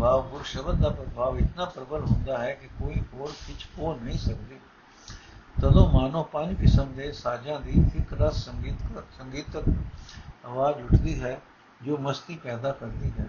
ਭਾਵ 0.00 0.28
ਗੁਰ 0.28 0.42
ਸ਼ਬਦ 0.44 0.80
ਦਾ 0.80 0.88
ਪ੍ਰਭਾਵ 0.88 1.38
ਇਤਨਾ 1.38 1.64
ਪ੍ਰਬਲ 1.64 2.00
ਹੁੰਦਾ 2.00 2.38
ਹੈ 2.38 2.54
ਕਿ 2.54 2.66
ਕੋਈ 2.66 3.02
ਹੋਰ 3.14 3.32
ਖਿੱਚ 3.46 3.66
ਪੋ 3.76 3.98
ਨਹੀਂ 4.02 4.18
ਸਕਦੀ। 4.18 4.60
ਤਦੋਂ 5.60 5.86
ਮਾਨੋ 5.92 6.22
ਪੰਜ 6.22 6.54
ਕਿਸਮ 6.60 6.92
ਦੇ 6.92 7.10
ਸਾਜ਼ਾਂ 7.12 7.60
ਦੀ 7.60 7.72
ਇੱਕ 7.96 8.12
ਰਸ 8.12 8.44
ਸੰਗੀਤ 8.44 8.80
ਸੰਗੀਤਕ 9.18 9.64
ਆਵਾਜ਼ 10.44 10.82
ਉੱਠਦੀ 10.82 11.20
ਹੈ, 11.22 11.40
ਜੋ 11.82 11.96
ਮਸਤੀ 11.96 12.36
ਪੈਦਾ 12.36 12.72
ਕਰਦੀ 12.72 13.10
ਹੈ। 13.18 13.26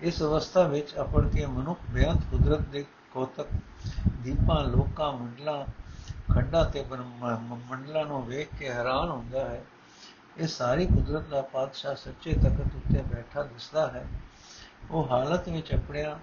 ਇਸ 0.00 0.22
ਅਵਸਥਾ 0.22 0.62
ਵਿੱਚ 0.62 0.94
ਅਪੜ 1.00 1.26
ਕੇ 1.28 1.46
ਮਨੁੱਖ 1.46 1.80
ਬੇਅੰਤ 1.90 2.22
ਕੁਦਰਤ 2.30 2.60
ਦੇ 2.60 2.84
ਕੋਤਕ 3.12 3.46
ਦੀਪਾਂ, 4.10 4.64
ਲੋਕਾਂ, 4.64 5.12
ਮੰਡਲਾਂ, 5.12 5.64
ਖੰਡਾ 6.34 6.64
ਤੇ 6.64 6.84
ਮੰਡਲਾਂ 7.70 8.04
ਨੂੰ 8.06 8.24
ਵੇਖ 8.26 8.48
ਕੇ 8.58 8.70
ਹੈਰਾਨ 8.70 9.08
ਹੁੰਦਾ 9.08 9.48
ਹੈ। 9.48 9.64
ਇਹ 10.38 10.46
ਸਾਰੀ 10.46 10.86
ਕੁਦਰਤ 10.86 11.28
ਦਾ 11.28 11.40
ਪਾਤਸ਼ਾਹ 11.42 11.94
ਸੱਚੇ 11.94 12.32
ਤਖਤ 12.32 12.74
ਉੱਤੇ 12.76 13.02
ਬੈਠਾ 13.14 13.42
ਦਿਸਦਾ 13.42 13.86
ਹੈ। 13.90 14.06
ਉਹ 14.90 15.08
ਹਾਲਤ 15.10 15.48
ਵਿੱਚ 15.48 15.72
ਆਪਣਿਆ 15.74 16.18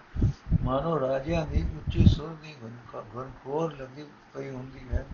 ਮਾਨੋ 0.63 0.99
ਰਾਜਿਆਂ 0.99 1.45
ਦੀ 1.47 1.61
ਉੱਚੀ 1.77 2.05
ਸੁਰ 2.05 2.29
ਦੀ 2.43 2.55
ਗੁਰਖੋਰ 3.13 3.73
ਲੱਗੀ 3.73 4.05
ਪਈ 4.33 4.49
ਹੁੰਦੀ 4.49 4.79
ਹੈ। 4.91 5.05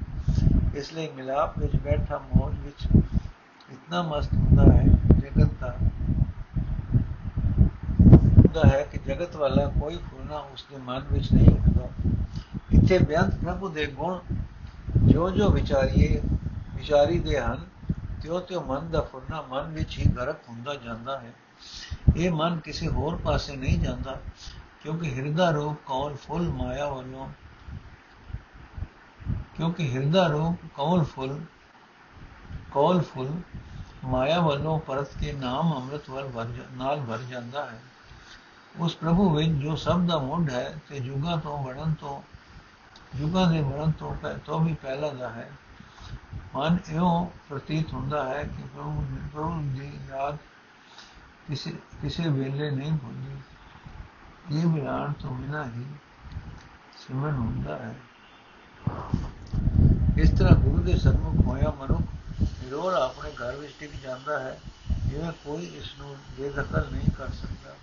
ਇਸ 0.75 0.93
ਲਈ 0.93 1.09
ਮਿਲਾਪ 1.09 1.57
ਵਿੱਚ 1.59 1.75
ਬੈਠਾ 1.75 2.17
ਮੌਜ 2.27 2.53
ਵਿੱਚ 2.59 2.87
ਇਤਨਾ 3.71 4.01
ਮਸਤ 4.01 4.33
ਹੁੰਦਾ 4.33 4.63
ਹੈ, 4.73 4.83
ਜਗਤ 5.19 5.49
ਦਾ 5.61 5.75
ਹੁੰਦਾ 8.37 8.67
ਹੈ 8.67 8.81
ਕਿ 8.83 8.97
ਜਗਤ 9.05 9.35
ਵਾਲਾ 9.35 9.65
ਕੋਈ 9.79 9.97
ਫੁਰਨਾ 9.97 10.37
ਉਸ 10.53 10.65
ਦੇ 10.71 10.77
ਮਨ 10.77 11.05
ਵਿੱਚ 11.11 11.31
ਨਹੀਂ 11.33 11.49
ਉੱਠਦਾ। 11.49 11.87
ਇੱਥੇ 12.71 12.97
ਬਿਆੰਤ 12.99 13.35
ਪ੍ਰਭੂ 13.35 13.69
ਦੇ 13.69 13.85
ਗੁਣ 13.87 14.19
ਜੋ 15.05 15.29
ਜੋ 15.29 15.49
ਵਿਚਾਰੀਏ 15.49 16.21
ਵਿਚਾਰੀ 16.75 17.19
ਦੇ 17.19 17.39
ਹਨ 17.39 17.65
ਤਿਉ 18.23 18.39
ਤਿਉ 18.39 18.61
ਮਨ 18.61 18.89
ਦਾ 18.91 19.01
ਫੁਰਨਾ 19.01 19.41
ਮਨ 19.41 19.71
ਵਿੱਚ 19.73 19.97
ਹੀ 19.99 20.05
ਗਰਕ 20.11 20.49
ਹੁੰਦਾ 20.49 20.75
ਜਾਂਦਾ 20.75 21.19
ਹੈ। 21.19 21.33
ਇਹ 22.15 22.31
ਮਨ 22.31 22.59
ਕਿਸੇ 22.59 22.87
ਹੋਰ 22.87 23.15
ਪਾਸੇ 23.15 23.55
ਨਹੀਂ 23.55 23.79
ਜਾਂਦਾ, 23.79 24.19
ਕਿਉਂਕਿ 24.83 25.13
ਹਿਰਦਾ 25.13 25.49
ਰੂਪ 25.51 25.77
ਕੌਲ 25.85 26.15
ਫੁੱਲ 26.15 26.49
ਮਾਇਆ 26.49 26.89
ਵੱਲੋਂ, 26.89 27.27
ਕਿਉਂਕਿ 29.55 29.91
ਹਿਰਦਾ 29.93 30.27
ਰੂਪ 30.27 30.65
ਕੌਲ 30.75 31.03
ਫੁੱਲ 31.03 31.39
ਕੌਲ 32.71 33.01
ਫੁੱਲ 33.01 33.31
ਮਾਇਆ 34.05 34.39
ਵੱਲੋਂ 34.39 34.79
ਪਰਤ 34.79 35.17
ਕੇ 35.19 35.31
ਨਾਮ 35.33 35.73
ਅੰਮ੍ਰਿਤ 35.73 36.09
ਵੱਲ 36.09 36.47
ਨਾਲ 36.71 36.99
ਭਰ 36.99 37.17
ਜਾਂਦਾ 37.17 37.65
ਹੈ। 37.65 37.81
ਉਸ 38.79 38.95
ਪ੍ਰਭੂ 38.95 39.29
ਵਿੱਚ 39.29 39.49
ਜੋ 39.49 39.75
ਸਭ 39.75 40.01
ਦਾ 40.01 40.17
ਮੁੰਡ 40.17 40.49
ਹੈ 40.49 40.75
ਤੇ 40.89 40.99
ਜੁਗਾਂ 40.99 41.37
ਤੋਂ 41.37 41.63
ਵੜਨ 41.63 41.93
ਤੋਂ 41.93 42.21
ਜੁਗਾਂ 43.17 43.51
ਦੇ 43.51 43.61
ਵੜਨ 43.61 43.91
ਤੋਂ 43.91 44.15
ਤੋਂ 44.45 44.59
ਵੀ 44.59 44.73
ਪਹਿਲਾ 44.73 45.09
ਦਾ 45.09 45.29
ਹੈ। 45.29 45.49
ਮਨ 46.55 46.77
ਇਹੋ 46.89 47.31
ਪ੍ਰਤੀਤ 47.49 47.93
ਹੁੰਦਾ 47.93 48.23
ਹੈ 48.29 48.43
ਕਿ 48.43 48.63
ਪ੍ਰਭੂ 48.63 49.03
ਪ੍ਰਭੂ 49.33 49.61
ਦੀ 49.61 49.91
ਯਾਦ 50.09 50.37
ਕਿਸੇ 51.51 51.71
ਕਿਸੇ 52.01 52.29
ਵੇਲੇ 52.29 52.69
ਨਹੀਂ 52.71 52.91
ਹੁੰਦੀ। 52.91 54.57
ਇਹ 54.57 54.65
ਬਿਆਨ 54.65 55.13
ਤੋਂ 55.13 55.31
ਬਿਨਾਂ 55.31 55.63
ਹੀ 55.65 55.85
ਸਿਮਰਨ 56.97 57.35
ਹੁੰਦਾ 57.35 57.75
ਹੈ। 57.75 57.95
ਇਸ 60.17 60.29
ਤਰ੍ਹਾਂ 60.29 60.55
ਗੁਰੂ 60.55 60.83
ਦੇ 60.83 60.97
ਸਨਮੁਖ 60.97 61.45
ਹੋਇਆ 61.45 61.73
ਮਨੁੱਖ 61.79 62.01
ਨਿਰੋਲ 62.41 62.93
ਆਪਣੇ 62.93 63.31
ਘਰ 63.31 63.55
ਵਿੱਚ 63.55 63.73
ਟਿਕ 63.79 63.91
ਜਾਂਦਾ 64.03 64.39
ਹੈ, 64.39 64.59
ਜਿਵੇਂ 65.07 65.31
ਕੋਈ 65.31 65.65
ਇਸ 65.65 65.93
ਨੂੰ 65.99 66.15
ਬੇਦਖਲ 66.37 66.87
ਨਹੀਂ 66.91 67.11
ਕਰ 67.11 67.29
ਸਕਦਾ। 67.29 67.75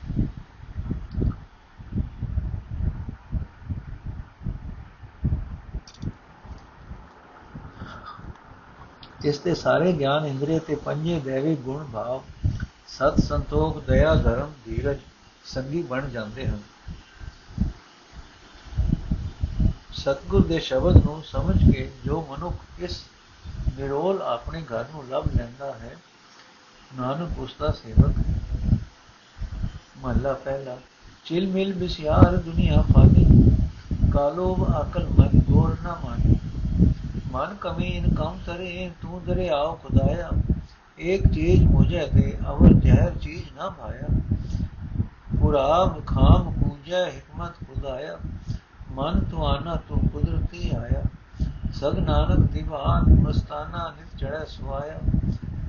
ਇਸ 9.25 9.39
ਤੇ 9.39 9.55
ਸਾਰੇ 9.55 9.93
ਗਿਆਨ 9.93 10.27
ਇੰਦਰੀ 10.27 10.59
ਤੇ 10.59 10.75
ਪੰਜੇ 10.75 11.21
ਦੇਵੀ 11.21 11.55
ਗੁਣ 11.57 11.85
ਭਾਵ 11.85 12.23
ਸਤ 12.99 13.19
ਸੰਤੋਖ, 13.21 13.77
ਦਇਆ, 13.85 14.15
ਧਰਮ, 14.15 14.53
ਧੀਰਜ 14.65 14.99
ਸੰਗੀ 15.45 15.83
ਬਣ 15.83 16.09
ਜਾਂਦੇ 16.09 16.47
ਹਨ। 16.47 16.59
ਸਤਗੁਰ 19.93 20.47
ਦੇ 20.47 20.59
ਸ਼ਬਦ 20.61 20.97
ਨੂੰ 20.97 21.23
ਸਮਝ 21.25 21.57
ਕੇ 21.73 21.91
ਜੋ 22.05 22.21
ਮਨੁੱਖ 22.31 22.81
ਇਸ 22.81 23.01
ਨਿਰੋਲ 23.79 24.23
ਆਪਣੇ 24.23 24.63
ਘਰ 24.63 24.85
ਨੂੰ 24.85 25.05
ਲੱਭ 25.11 25.29
ਲੈਂਦਾ 25.37 25.73
ਹੈ, 25.75 25.97
ਨਾਨਕ 26.93 27.39
ਉਸ 27.39 27.55
ਦਾ 27.61 27.71
ਸੇਵਕ 27.73 28.19
ਹੈ। 28.19 28.79
ਮਹਲਾ 29.99 30.33
ਪਹਿਲਾ, 30.33 30.77
ਚਿਲ 31.25 31.47
ਮਿਲ 31.47 31.73
ਬਿਸਿਆਰ 31.73 32.37
ਦੁਨੀਆ 32.37 32.83
ਫਾਨੀ 32.95 33.27
ਕਾਲੋਬ 34.13 34.69
ਅਕਲ 34.81 35.07
ਮਨ 35.19 35.41
ਗੋਰ 35.41 35.77
ਨਾ 35.83 35.99
ਮਾਨੀ। 36.05 36.39
ਮਨ 37.33 37.57
ਕਮੀ 37.61 37.87
ਇਨ 37.87 38.15
ਕਮ 38.15 38.39
ਤਰੇ 38.47 38.91
ਤੂੰ 39.03 39.25
ਦਰੇ 39.25 39.49
ਆਓ 39.49 39.75
ਖੁਦਾਇਆ 39.83 40.31
ਇੱਕ 41.01 41.27
ਚੀਜ਼ 41.27 41.65
ਮੁਝੇ 41.65 42.07
ਦੇ 42.15 42.37
ਅਵਰ 42.49 42.73
ਜ਼ਹਿਰ 42.75 43.15
ਚੀਜ਼ 43.15 43.53
ਨਾ 43.57 43.69
ਭਾਇਆ 43.71 44.09
ਪੁਰਾਬ 45.41 46.01
ਖਾਮ 46.07 46.51
ਪੂਜਾ 46.53 47.05
ਹਕਮਤ 47.07 47.59
ਖੁਦਾਇਆ 47.67 48.19
ਮਨ 48.91 49.21
ਤੁਆਨਾ 49.21 49.75
ਤੂੰ 49.89 49.99
ਕੁਦਰਤੀ 50.09 50.71
ਆਇਆ 50.77 51.03
ਸਗ 51.73 51.99
ਨਾਨਕ 51.99 52.41
ਦੀਵਾਨ 52.53 53.15
ਮਸਤਾਨਾ 53.21 53.89
ਨਿਤ 53.91 54.19
ਚੜੈ 54.19 54.45
ਸੁਆਇਆ 54.47 54.99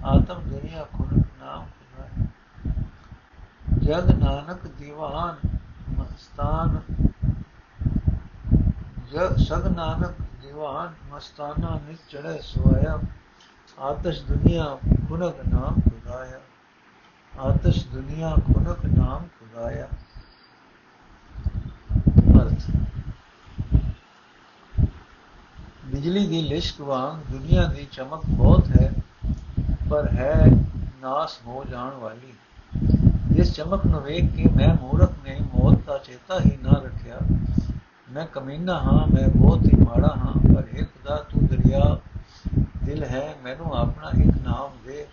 ਆਤਮ 0.06 0.42
ਦੁਨੀਆ 0.50 0.86
ਖੁਨਕ 0.94 1.26
ਨਾਮ 1.42 1.66
ਖੁਦਾਇਆ 1.68 2.28
ਜਗ 3.80 4.12
ਨਾਨਕ 4.18 4.68
ਦੀਵਾਨ 4.80 5.36
ਮਸਤਾਨ 5.90 6.80
ਜਗ 9.12 9.38
ਸਗ 9.40 9.68
ਨਾਨਕ 9.68 10.22
ਦੀਵਾਨ 10.42 10.94
ਮਸਤਾਨਾ 11.12 11.80
ਨਿਤ 11.88 12.10
ਚੜੇ 12.10 12.38
ਸੋਇਆ 12.44 13.00
ਆਤਸ਼ 13.80 14.24
ਦੁਨੀਆ 14.24 14.78
ਖੁਨਕ 15.10 15.36
ਨਾਮ 15.54 15.74
ਖੁਦਾਇਆ। 15.82 16.40
ਆਤਸ਼ 17.40 17.88
ਦੁਨੀਆ 17.88 18.36
ਖੁਨਕ 18.36 18.86
ਨਾਮ 18.86 19.24
ਖੁਦਾਇਆ। 19.24 19.88
ਅਰਥ। 22.42 22.72
ਬਿਜਲੀ 25.86 26.28
ਦੀ 26.28 26.42
ਲਿਸ਼ਕ 26.42 26.82
ਵਾਂਗ 26.82 27.32
ਦੁਨੀਆ 27.32 27.68
ਦੀ 27.68 27.88
ਚਮਕ 27.92 28.22
ਬਹੁਤ 28.26 28.68
ਹੈ, 28.82 28.94
ਪਰ 29.90 30.08
ਹੈ 30.08 30.46
ਨਾਸ 31.02 31.40
ਹੋ 31.46 31.64
ਜਾਣ 31.72 31.94
ਵਾਲੀ। 31.94 32.34
ਜਿਸ 33.32 33.54
ਚਮਕ 33.54 33.86
ਨੂੰ 33.86 34.02
ਵੇਖ 34.02 34.36
ਕੇ 34.36 34.44
ਮੈਂ 34.56 34.74
ਮੂਰਖ 34.82 35.12
ਨੇ 35.24 35.40
ਮੌਤ 35.56 35.78
ਦਾ 35.86 35.98
ਚੇਤਾ 35.98 36.40
ਹੀ 36.40 36.58
ਨਾ 36.64 36.82
ਰੱਖਿਆ। 36.86 37.18
ਮੈਂ 38.12 38.28
ਕਮੀਨਾ 38.28 38.80
ਹਾਂ, 38.80 39.08
ਮੈਂ 39.08 39.28
ਬਹੁਤ 39.30 39.60
ਹੀ 39.66 39.78
ਮਾੜਾ 39.78 40.14
ਹਾਂ, 40.18 40.56
ਪਰ 40.56 40.64
ਇਹ 40.74 40.86
ਖੁਦਾ, 40.86 41.16
ਤੂੰ 41.16 41.48
ਦਰਿਆ 41.48 42.00
ਦਿਲ 42.84 43.04
ਹੈ, 43.04 43.36
ਮੈਨੂੰ 43.44 43.74
ਆਪਣਾ 43.74 44.10
ਇੱਕ 44.10 44.38
ਨਾਮ 44.44 44.72
ਦੇ 44.86 45.08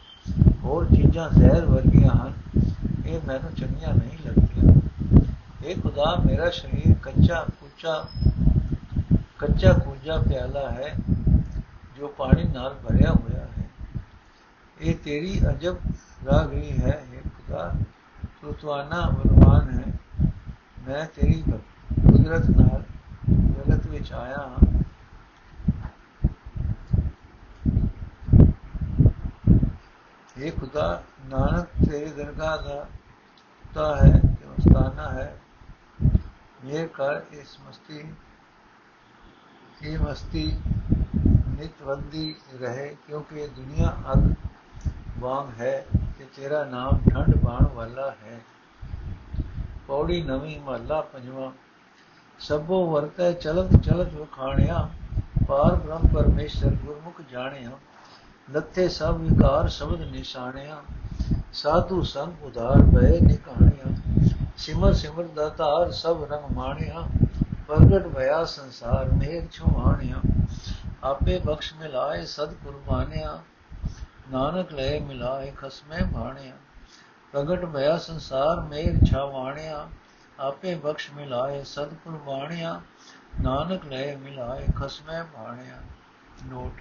ਹੋਰ 0.65 0.87
ਚੀਜ਼ਾਂ 0.87 1.31
ਜ਼ਹਿਰ 1.31 1.65
ਵਰਗੀਆਂ 1.65 2.11
ਹਨ। 2.11 2.33
ਇਹ 3.07 3.21
ਮੈਨੂੰ 3.27 3.53
ਚੰਗੀਆਂ 3.55 3.95
ਨਹੀਂ 3.95 4.19
ਲੱਗਦੀਆਂ। 4.27 4.81
ਇਹ 5.65 5.77
ਖੁਦਾ, 5.83 6.23
ਮੇਰਾ 6.27 6.51
ਸਰੀਰ 6.51 6.95
ਕੱਚਾ 7.03 7.47
ਕੁਚਾ, 7.61 8.09
ਕੱਚਾ 9.39 9.73
ਕੁਜਾ 9.73 10.19
ਪਿਆਲਾ 10.19 10.71
ਹੈ, 10.71 10.95
ਜੋ 11.99 12.09
ਪਾਣੀ 12.09 12.45
ਨਾਲ 12.45 12.75
ਭਰਿਆ 12.75 13.11
ਹੋਇਆ 13.13 13.47
ਹੈ। 13.59 13.69
ਇਹ 14.81 14.95
ਤੇਰੀ 14.95 15.41
ਅਜਬ 15.49 15.77
ਰਾਗਰੀ 16.27 16.79
ਹੈ 16.79 17.05
ਇਹ 17.15 17.29
ਖੁਦਾ 17.29 17.73
ਤੂੰ 18.43 18.55
ਤੁਆਨਾ 18.55 19.11
ਬਲਵਾਨ 19.11 19.71
ਹੈ। 19.71 19.93
ਮੈਂ 20.89 21.07
ਤੇਰੀ 21.17 21.43
ਕੁਦਰਤ 21.43 22.51
ਨਾਲ 22.51 22.83
ਜਗਤ 23.57 23.87
ਵਿੱਚ 23.87 24.13
ਆਇਆ 24.13 24.37
ਹਾਂ। 24.37 24.65
ਇਹ 30.38 30.53
ਖੁਦਾ 30.53 31.03
ਨਾਨਕ 31.25 31.90
ਤੇਰੇ 31.90 32.07
ਦਰਗਾਹ 32.07 32.62
ਦਾ 32.62 32.87
ਤਾ 33.75 33.96
ਹੈ 33.96 34.11
ਕਿ 34.11 34.49
ਮਸਤਾਨਾ 34.49 35.09
ਹੈ। 35.09 35.38
ਇਹ 36.64 36.88
ਕਰ 36.88 37.20
ਇਸ 37.33 37.57
ਮਸਤੀ, 37.68 38.03
ਇਹ 39.83 39.99
ਮਸਤੀ 39.99 40.59
ਨਿਤਵੰਦੀ 41.61 42.35
ਰਹੇ 42.61 42.96
ਕਿਉਂਕਿ 43.07 43.40
ਇਹ 43.40 43.49
ਦੁਨੀਆ 43.49 43.96
ਅਗ 44.12 44.35
ਵਾਂਗ 45.18 45.61
ਹੈ 45.61 45.87
ਕਿ 46.18 46.25
ਤੇਰਾ 46.37 46.64
ਨਾਮ 46.64 46.99
ਠੰਡ 47.11 47.37
ਬਾਣ 47.37 47.66
ਵਾਲਾ 47.66 48.11
ਹੈ। 48.11 48.40
ਪੌੜੀ 49.87 50.22
ਨਵੀਂ 50.22 50.61
ਮਹੱਲਾ 50.61 51.01
ਪੰਜਵਾਂ, 51.01 51.51
ਸਭੋ 52.38 52.90
ਵਰਤੈ 52.90 53.33
ਚਲਤ 53.33 53.83
ਚਲਤ 53.83 54.14
ਵਖਾਣਿਆ, 54.14 54.88
ਪਾਰ 55.49 55.75
ਬ੍ਰਹਮ 55.75 56.09
ਪਰਮੇਸ਼ਰ 56.14 56.70
ਗੁਰਮੁਖ 56.70 57.20
ਜਾਣਿਆ। 57.31 57.70
ਲੱਥੇ 58.49 58.89
ਸਭ 58.89 59.17
ਵਿਕਾਰ 59.17 59.69
ਸ਼ਬਦ 59.69 60.03
ਨਿਸ਼ਾਨਿਆ 60.03 60.83
ਸਾਧੂ 61.53 62.03
ਸੰਗ 62.03 62.45
ਉਧਾਰ 62.45 62.83
ਭਏ 62.93 63.21
ਨਿਕਾਣਿਆ, 63.21 63.95
ਸਿਮਰ 64.57 64.93
ਸਿਮਰ 64.93 65.25
ਦਾਤਾਰ 65.27 65.91
ਸਭ 65.93 66.23
ਰੰਗ 66.25 66.51
ਮਾਣਿਆ, 66.53 67.07
ਪ੍ਰਗਟ 67.69 68.07
ਭਇਆ 68.07 68.45
ਸੰਸਾਰ 68.45 69.11
ਮੇਘ 69.13 69.47
ਛੁਆਣਿਆ 69.53 70.21
ਆਪੇ 71.05 71.39
ਬਖਸ਼ 71.39 71.73
ਮਿਲਾਏ 71.75 72.25
ਸਦ 72.27 72.55
ਕੁਰਬਾਨਿਆ 72.55 73.39
ਨਾਨਕ 74.31 74.73
ਲੈ 74.73 74.99
ਮਿਲਾਏ 75.01 75.53
ਖਸਮੇ 75.57 76.05
ਭਾਣਿਆ 76.15 76.57
ਪ੍ਰਗਟ 77.33 77.65
ਭਇਆ 77.65 77.97
ਸੰਸਾਰ 77.99 78.61
ਮੇਰ 78.61 79.05
ਛਾਵਾਣਿਆ, 79.07 79.87
ਆਪੇ 80.41 80.75
ਬਖਸ਼ 80.75 81.11
ਮਿਲਾਏ 81.11 81.63
ਸਦ 81.65 81.95
ਕੁਰਬਾਨਿਆ 82.05 82.81
ਨਾਨਕ 83.41 83.85
ਲੈ 83.85 84.17
ਮਿਲਾਏ 84.17 84.67
ਖਸਮੇ 84.77 85.23
ਭਾਣਿਆ 85.35 85.81
ਨੋਟ 86.47 86.81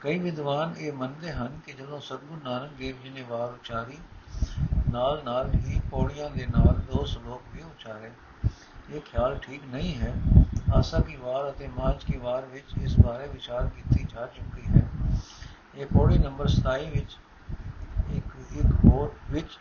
ਕਈ 0.00 0.18
ਵਿਦਵਾਨ 0.18 0.74
ਇਹ 0.78 0.92
ਮੰਨਦੇ 0.92 1.32
ਹਨ 1.32 1.60
ਕਿ 1.66 1.72
ਜਦੋਂ 1.72 2.00
ਸਤਗੁਰੂ 2.00 2.40
ਨਾਨਕ 2.44 2.70
ਦੇਵ 2.72 3.02
ਜੀ 3.02 3.10
ਨੇ 3.10 3.22
ਵਾਰ 3.22 3.48
ਉਚਾਰੀ, 3.48 3.98
ਨਾਲ 4.92 5.22
ਨਾਲ 5.24 5.54
ਹੀ 5.54 5.80
ਪੌੜੀਆਂ 5.90 6.30
ਦੇ 6.30 6.46
ਨਾਲ 6.46 6.74
ਦੋ 6.74 7.04
ਸ਼ਲੋਕ 7.04 7.42
ਵੀ 7.54 7.62
ਉਚਾਰੇ। 7.62 8.10
ਇਹ 8.90 9.00
ਖਿਆਲ 9.00 9.38
ਠੀਕ 9.38 9.62
ਨਹੀਂ 9.64 9.94
ਹੈ। 9.94 10.14
ਆਸਾ 10.74 11.00
ਕੀ 11.00 11.16
ਵਾਰ 11.16 11.50
ਅਤੇ 11.50 11.68
ਮਾਜ 11.68 12.04
ਕੀ 12.04 12.16
ਵਾਰ 12.18 12.46
ਵਿੱਚ 12.46 12.64
ਇਸ 12.82 12.96
ਬਾਰੇ 13.00 13.28
ਵਿਚਾਰ 13.28 13.68
ਕੀਤੀ 13.68 14.04
ਜਾ 14.04 14.26
ਚੁੱਕੀ 14.26 14.62
ਹੈ। 14.66 14.88
ਇਹ 15.74 15.86
ਪੌੜੀ 15.86 16.18
ਨੰਬਰ 16.18 16.48
27 16.48 16.90
ਵਿੱਚ 16.90 17.16
ਇੱਕ 18.14 18.56
ਇੱਕ 18.56 18.84
ਹੋਰ 18.84 19.14
ਵਿੱਚ, 19.30 19.58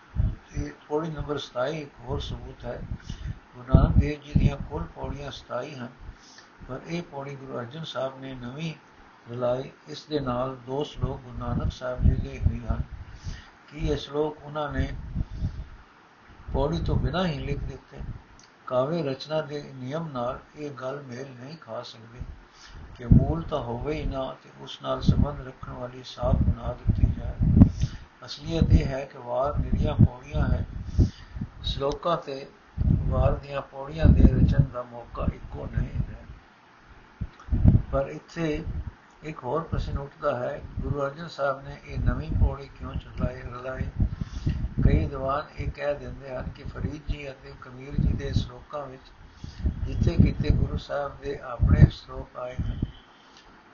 ਇਹ 0.57 0.71
ਪੌੜੀ 0.87 1.09
ਨੰਬਰ 1.09 1.37
27 1.37 1.81
ਇੱਕ 1.81 1.91
ਹੋਰ 1.99 2.19
ਸਬੂਤ 2.19 2.65
ਹੈ। 2.65 2.81
ਗੁਰੂ 3.29 3.73
ਨਾਨਕ 3.75 3.97
ਦੇਵ 3.97 4.21
ਜੀ 4.21 4.39
ਦੀਆਂ 4.39 4.57
ਕੁੱਲ 4.57 4.83
ਪੌੜੀਆਂ 4.83 5.31
27 5.31 5.75
ਹਨ, 5.75 5.89
ਪਰ 6.69 6.79
ਇਹ 6.87 7.03
ਪੌੜੀ 7.03 7.35
ਗੁਰੂ 7.35 7.59
ਅਰਜਨ 7.59 7.83
ਸਾਹਿਬ 7.83 8.19
ਨੇ 8.19 8.35
ਨਵੀਂ 8.35 8.73
ਰਲਾਈ 9.31 9.71
ਇਸ 9.87 10.05
ਦੇ 10.05 10.19
ਨਾਲ 10.19 10.55
ਦੋ 10.55 10.83
ਸ਼ਲੋਕ 10.83 11.19
ਗੁਰੂ 11.21 11.37
ਨਾਨਕ 11.37 11.71
ਸਾਹਿਬ 11.71 12.03
ਜੀ 12.03 12.15
ਦੇ 12.15 12.39
ਹੋਈ 12.39 12.59
ਹਨ 12.71 12.81
ਕਿ 13.67 13.87
ਇਹ 13.87 13.97
ਸ਼ਲੋਕ 13.97 14.37
ਉਹਨਾਂ 14.43 14.71
ਨੇ 14.71 14.87
ਪੌੜੀ 16.53 16.81
ਤੋਂ 16.83 16.95
ਬਿਨਾਂ 16.95 17.25
ਹੀ 17.25 17.39
ਲਿਖ 17.39 17.63
ਦਿੱਤੇ। 17.63 17.97
ਕਾਵਿ 18.67 19.01
ਰਚਨਾ 19.03 19.41
ਦੇ 19.41 19.71
ਨਿਯਮ 19.75 20.07
ਨਾਲ 20.07 20.39
ਇਹ 20.55 20.71
ਗੱਲ 20.71 21.01
ਮੇਲ 21.01 21.27
ਨਹੀਂ 21.39 21.57
ਖਾ 21.57 21.81
ਸਕਦੀ 21.81 22.19
ਕਿ 22.97 23.05
ਮੂਲ 23.05 23.41
ਤਾਂ 23.41 23.59
ਹੋਵੇ 23.59 23.93
ਹੀ 23.93 24.05
ਨਾ 24.05 24.33
ਤੇ 24.43 24.49
ਉਸ 24.59 24.81
ਨਾਲ 24.81 25.01
ਸੰਬੰਧ 25.01 25.47
ਰੱਖਣ 25.47 25.71
ਵਾਲੀ 25.71 26.03
ਸਾਖ 26.05 26.35
ਬਣਾ 26.35 26.73
ਦਿੱਤੀ 26.73 27.13
ਜਾਏ। 27.19 27.69
ਅਸਲੀਅਤ 28.25 28.71
ਇਹ 28.71 28.85
ਹੈ 28.85 29.05
ਕਿ 29.05 29.17
ਵਾਰ 29.17 29.57
ਨਿਰੀਆਂ 29.57 29.95
ਪੌੜੀਆਂ 29.95 30.47
ਹੈ। 30.47 30.65
ਸ਼ਲੋਕਾਂ 31.63 32.17
ਤੇ 32.17 32.47
ਵਾਰ 33.09 33.35
ਦੀਆਂ 33.35 33.61
ਪੌੜੀਆਂ 33.61 34.05
ਦੇ 34.05 34.23
ਰਚਨ 34.23 34.65
ਦਾ 34.73 34.83
ਮੌਕਾ 34.83 35.25
ਇੱਕੋ 35.33 35.67
ਨਹੀਂ 35.77 35.87
ਹੈ। 35.87 36.25
ਪਰ 37.91 38.07
ਇੱਥੇ 38.07 38.63
ਇੱਕ 39.23 39.43
ਹੋਰ 39.43 39.61
ਪ੍ਰਸ਼ਨ 39.61 39.97
ਉੱਠਦਾ 39.97 40.35
ਹੈ, 40.37 40.61
ਗੁਰੂ 40.81 41.01
ਅਰਜਨ 41.01 41.27
ਸਾਹਿਬ 41.27 41.61
ਨੇ 41.63 41.77
ਇਹ 41.85 41.97
ਨਵੀਂ 41.99 42.29
ਪੌੜੀ 42.39 42.69
ਕਿਉਂ 42.77 42.93
ਚਲਾਈ 42.93 43.41
ਰਲਾਈ, 43.41 43.85
ਕਈ 44.83 45.05
ਦੀਵਾਨ 45.07 45.47
ਇਹ 45.57 45.71
ਕਹਿ 45.71 45.95
ਦਿੰਦੇ 45.95 46.35
ਹਨ 46.35 46.49
ਕਿ 46.49 46.63
ਫਰੀਦ 46.63 47.11
ਜੀ 47.11 47.29
ਅਤੇ 47.29 47.53
ਕਬੀਰ 47.61 47.95
ਜੀ 47.99 48.13
ਦੇ 48.13 48.31
ਸ਼ਲੋਕਾਂ 48.33 48.85
ਵਿੱਚ 48.85 49.11
ਜਿੱਥੇ 49.85 50.15
ਕਿਤੇ 50.15 50.49
ਗੁਰੂ 50.49 50.77
ਸਾਹਿਬ 50.77 51.19
ਦੇ 51.21 51.37
ਆਪਣੇ 51.43 51.85
ਸ਼ਲੋਕ 51.91 52.37
ਆਏ 52.37 52.55
ਹਨ। 52.55 52.79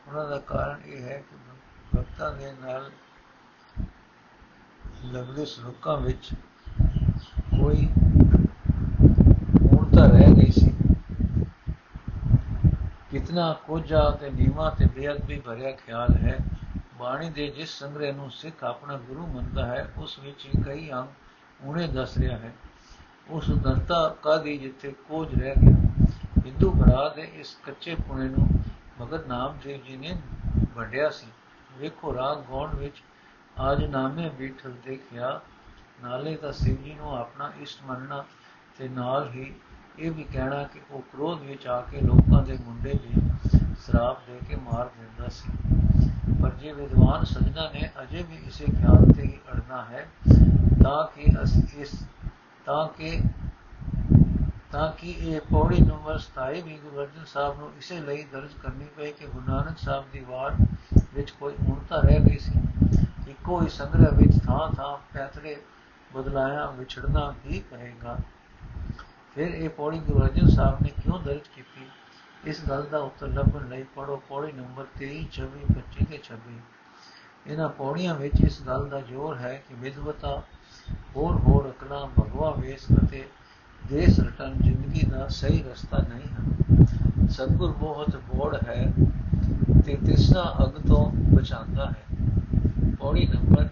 ਉਹਨਾਂ 0.08 0.28
ਦਾ 0.30 0.38
ਕਾਰਨ 0.48 0.82
ਇਹ 0.86 1.04
ਹੈ 1.04 1.22
ਕਿ 1.22 1.38
ਭਗਤਾਂ 1.96 2.32
ਦੇ 2.34 2.52
ਨਾਲ 2.62 2.90
ਲੱਗਦੇ 5.06 5.46
ਸ਼ਲੋਕਾਂ 5.46 5.98
ਵਿੱਚ 5.98 6.34
ਕੋਈ 7.52 7.88
ਮੂਰਤਾ 9.62 10.06
ਰਹਿ 10.08 10.34
ਗਈ 10.34 10.45
ਸੀ 13.26 13.32
ਕਿਤਨਾ 13.32 13.54
ਕੋਝਾ 13.54 14.10
ਤੇ 14.12 14.30
ਨੀਵਾ 14.30 14.70
ਤੇ 14.70 14.86
ਬੇਅਦਬੀ 14.86 15.40
ਭਰਿਆ 15.40 15.72
ਖਿਆਲ 15.72 16.16
ਹੈ। 16.16 16.38
ਬਾਣੀ 17.00 17.30
ਦੇ 17.30 17.48
ਜਿਸ 17.48 17.70
ਸੰਗ੍ਰਹਿ 17.70 18.12
ਨੂੰ 18.12 18.32
ਸਿੱਖ 18.32 18.64
ਆਪਣਾ 18.64 18.98
ਗੁਰੂ 18.98 19.26
ਮੰਨਦਾ 19.28 19.66
ਹੈ, 19.66 19.94
ਉਸ 19.98 20.20
ਵਿੱਚ 20.20 20.46
ਹੀ 20.46 20.64
ਕਈ 20.64 20.92
ਅੰਗ 20.92 21.08
ਉਹਨੇ 21.66 21.88
ਦੱਸ 21.88 22.18
ਰਿਹਾ 22.18 22.38
ਹੈ। 22.38 22.54
ਉਸ 23.30 23.52
ਦੰਤਾ 23.52 24.16
ਕਾਦੀ 24.24 24.58
ਜਿੱਥੇ 24.58 24.92
ਕੋਝ 24.92 25.42
ਰਹਿ 25.42 25.56
ਗਿਆ। 25.56 26.06
ਹਿੰਦੂ 26.46 26.72
ਭਰਾ 26.72 27.10
ਦੇ 27.16 27.22
ਇਸ 27.22 27.58
ਕੱਚੇ 27.64 27.96
ਪੁਣੇ 27.96 28.30
ਨੂੰ 28.30 28.48
ਭਗਤ 29.02 29.28
ਨਾਮਦੇਵ 29.28 29.82
ਜੀ 29.86 29.98
ਨੇ 29.98 30.18
ਵੰਡਿਆ 30.76 31.10
ਸੀ। 31.10 31.28
ਵੇਖੋ 31.78 32.14
ਰਾਗ 32.16 32.38
ਗੌਣ 32.38 32.76
ਵਿੱਚ 32.76 33.04
ਆਜ 33.60 33.84
ਨਾਮੇ 33.84 34.30
ਬੀਠਲ 34.30 34.74
ਦੇਖਿਆ। 34.86 35.40
ਨਾਲੇ 36.04 36.36
ਤਾਂ 36.36 36.52
ਸਿਵ 36.52 36.84
ਜੀ 36.84 36.94
ਨੂੰ 36.94 37.18
ਆਪਣਾ 37.18 37.52
ਇਸ਼ਟ 37.60 37.80
ਮੰਨਣਾ 37.86 38.24
ਤੇ 38.78 38.88
ਨਾਲ 38.88 39.30
ਹੀ 39.30 39.56
ਇਹ 40.00 40.12
ਵੀ 40.12 40.24
ਕਹਿਣਾ 40.24 40.64
ਕਿ 40.64 40.80
ਉਹ 40.92 41.02
ਕ੍ਰੋਧ 41.02 41.42
ਵਿੱਚ 41.42 41.68
ਆ 41.68 41.82
ਕੇ 41.82 42.02
ਲੋਕਾਂ 42.02 42.44
ਦੇ 42.44 42.58
ਮੁੰਡੇ 42.66 42.94
ਵੀ 43.04 43.22
ਸ਼ਰਾਪ 43.86 44.18
ਦੇ 44.28 44.40
ਕੇ 44.48 44.56
ਮਾਰ 44.56 44.90
ਦਿੰਦਾ 44.98 45.30
ਸੀ। 45.30 45.52
ਪਰ 46.42 46.50
ਜੇ 46.50 46.72
ਵਿਦਵਾਨ 46.74 47.24
ਸਜਣਾ 47.24 47.70
ਨੇ 47.72 47.90
ਅਜੇ 48.02 48.24
ਵੀ 48.24 48.36
ਇਸੇ 48.48 48.66
ਖਿਆਲ 48.66 49.14
ਤੇ 49.14 49.22
ਹੀ 49.22 49.40
ਅੜਨਾ 49.54 49.84
ਹੈ, 49.86 50.08
ਤਾਂ 50.84 51.08
ਕਿ 51.16 51.26
ਇਸ 51.76 52.04
ਤਾਂ 52.66 52.88
ਕਿ 52.88 53.22
ਤਾਂ 54.72 54.92
ਕਿ 54.92 55.12
ਇਹ 55.12 55.42
ਪੌੜੀ 55.42 55.80
ਨੰਬਰ 55.80 56.20
27 56.20 56.62
ਵੀ 56.62 56.78
ਗੁਰੂ 56.78 57.02
ਅਰਜਨ 57.02 57.26
ਸਾਹਿਬ 57.26 57.60
ਨੂੰ 57.60 57.70
ਇਸੇ 57.78 58.00
ਲਈ 58.00 58.24
ਦਰਜ 58.24 58.54
ਕਰਨੀ 58.64 58.86
ਪਈ 58.98 59.12
ਕਿ 59.12 59.28
ਗੁਰੂ 59.28 59.52
ਨਾਨਕ 59.52 59.78
ਸਾਹਿਬ 59.78 60.06
ਦੀ 60.14 60.20
ਵਾਰ 60.20 60.56
ਵਿੱਚ 61.14 61.32
ਕੋਈ 61.32 61.54
ਉਣਤਾ 61.70 62.00
ਰਹਿ 62.00 62.20
ਗਈ 62.20 62.38
ਸੀ। 62.38 62.52
ਇੱਕੋ 63.28 63.62
ਹੀ 63.62 63.70
ਸੰਗ੍ਰਹਿ 63.70 64.18
ਵਿੱਚ 64.18 64.44
ਥਾਂ 64.46 64.76
ਥਾਂ 64.76 64.98
ਪੈਤਰੇ 65.14 65.58
ਬਦਲਾਇਆ 66.16 66.66
ਵਿਛੜਨਾ 66.72 67.34
ਹੀ 67.46 67.60
ਪਏਗਾ। 67.72 68.18
ਫਿਰ 69.36 69.48
ਇਹ 69.48 69.69
ਪੌੜੀ 69.69 70.00
ਗੁਰੂ 70.00 70.19
ਅਰਜਨ 70.24 70.50
ਸਾਹਿਬ 70.50 70.82
ਨੇ 70.82 70.89
ਕਿਉਂ 71.04 71.19
ਦਰਜ 71.19 71.48
ਕੀਤੀ? 71.56 71.86
ਇਸ 72.45 72.62
ਗੱਲ 72.69 72.84
ਦਾ 72.84 72.98
ਉੱਤਰ 72.98 73.28
ਲੱਭਣ 73.28 73.67
ਲਈ 73.69 73.84
ਪੜੋ 73.95 74.21
ਪੌੜੀ 74.30 74.52
ਨੰਬਰ 74.52 74.86
23 74.98 75.24
24 75.32 75.65
25 75.69 76.06
ਤੇ 76.06 76.19
26 76.24 76.58
ਇਹਨਾਂ 77.48 77.69
ਪੌੜੀਆਂ 77.69 78.15
ਵਿੱਚ 78.15 78.36
ਇਸ 78.43 78.62
ਗੱਲ 78.67 78.88
ਦਾ 78.89 79.02
ਜ਼ੋਰ 79.02 79.38
ਹੈ 79.38 79.54
ਕਿ 79.69 79.76
ਵਿਦਵਤਾ 79.76 80.43
ਹੋਰ 81.15 81.36
ਹੋਰ 81.36 81.69
ਅਕਲਾਂ 81.69 82.08
ਭਗਵਾ 82.08 82.50
ਵੇਸ 82.52 82.86
ਅਤੇ 83.04 83.24
ਦੇਸ 83.88 84.19
ਰਟਨ 84.19 84.54
ਜ਼ਿੰਦਗੀ 84.62 85.06
ਦਾ 85.06 85.28
ਸਹੀ 85.28 85.63
ਰਸਤਾ 85.63 85.98
ਨਹੀਂ 85.98 86.28
ਹੈ 86.30 87.28
ਸਤਗੁਰ 87.28 87.71
ਬਹੁਤ 87.71 88.15
ਬੋੜ 88.15 88.56
ਹੈ 88.63 88.93
ਤੇ 89.86 89.98
ਤਿਸਨਾ 90.06 90.43
ਅਗ 90.63 90.88
ਤੋਂ 90.88 91.12
ਬਚਾਉਂਦਾ 91.36 91.86
ਹੈ। 91.86 92.04
ਪੌੜੀ 93.00 93.28
ਨੰਬਰ 93.28 93.67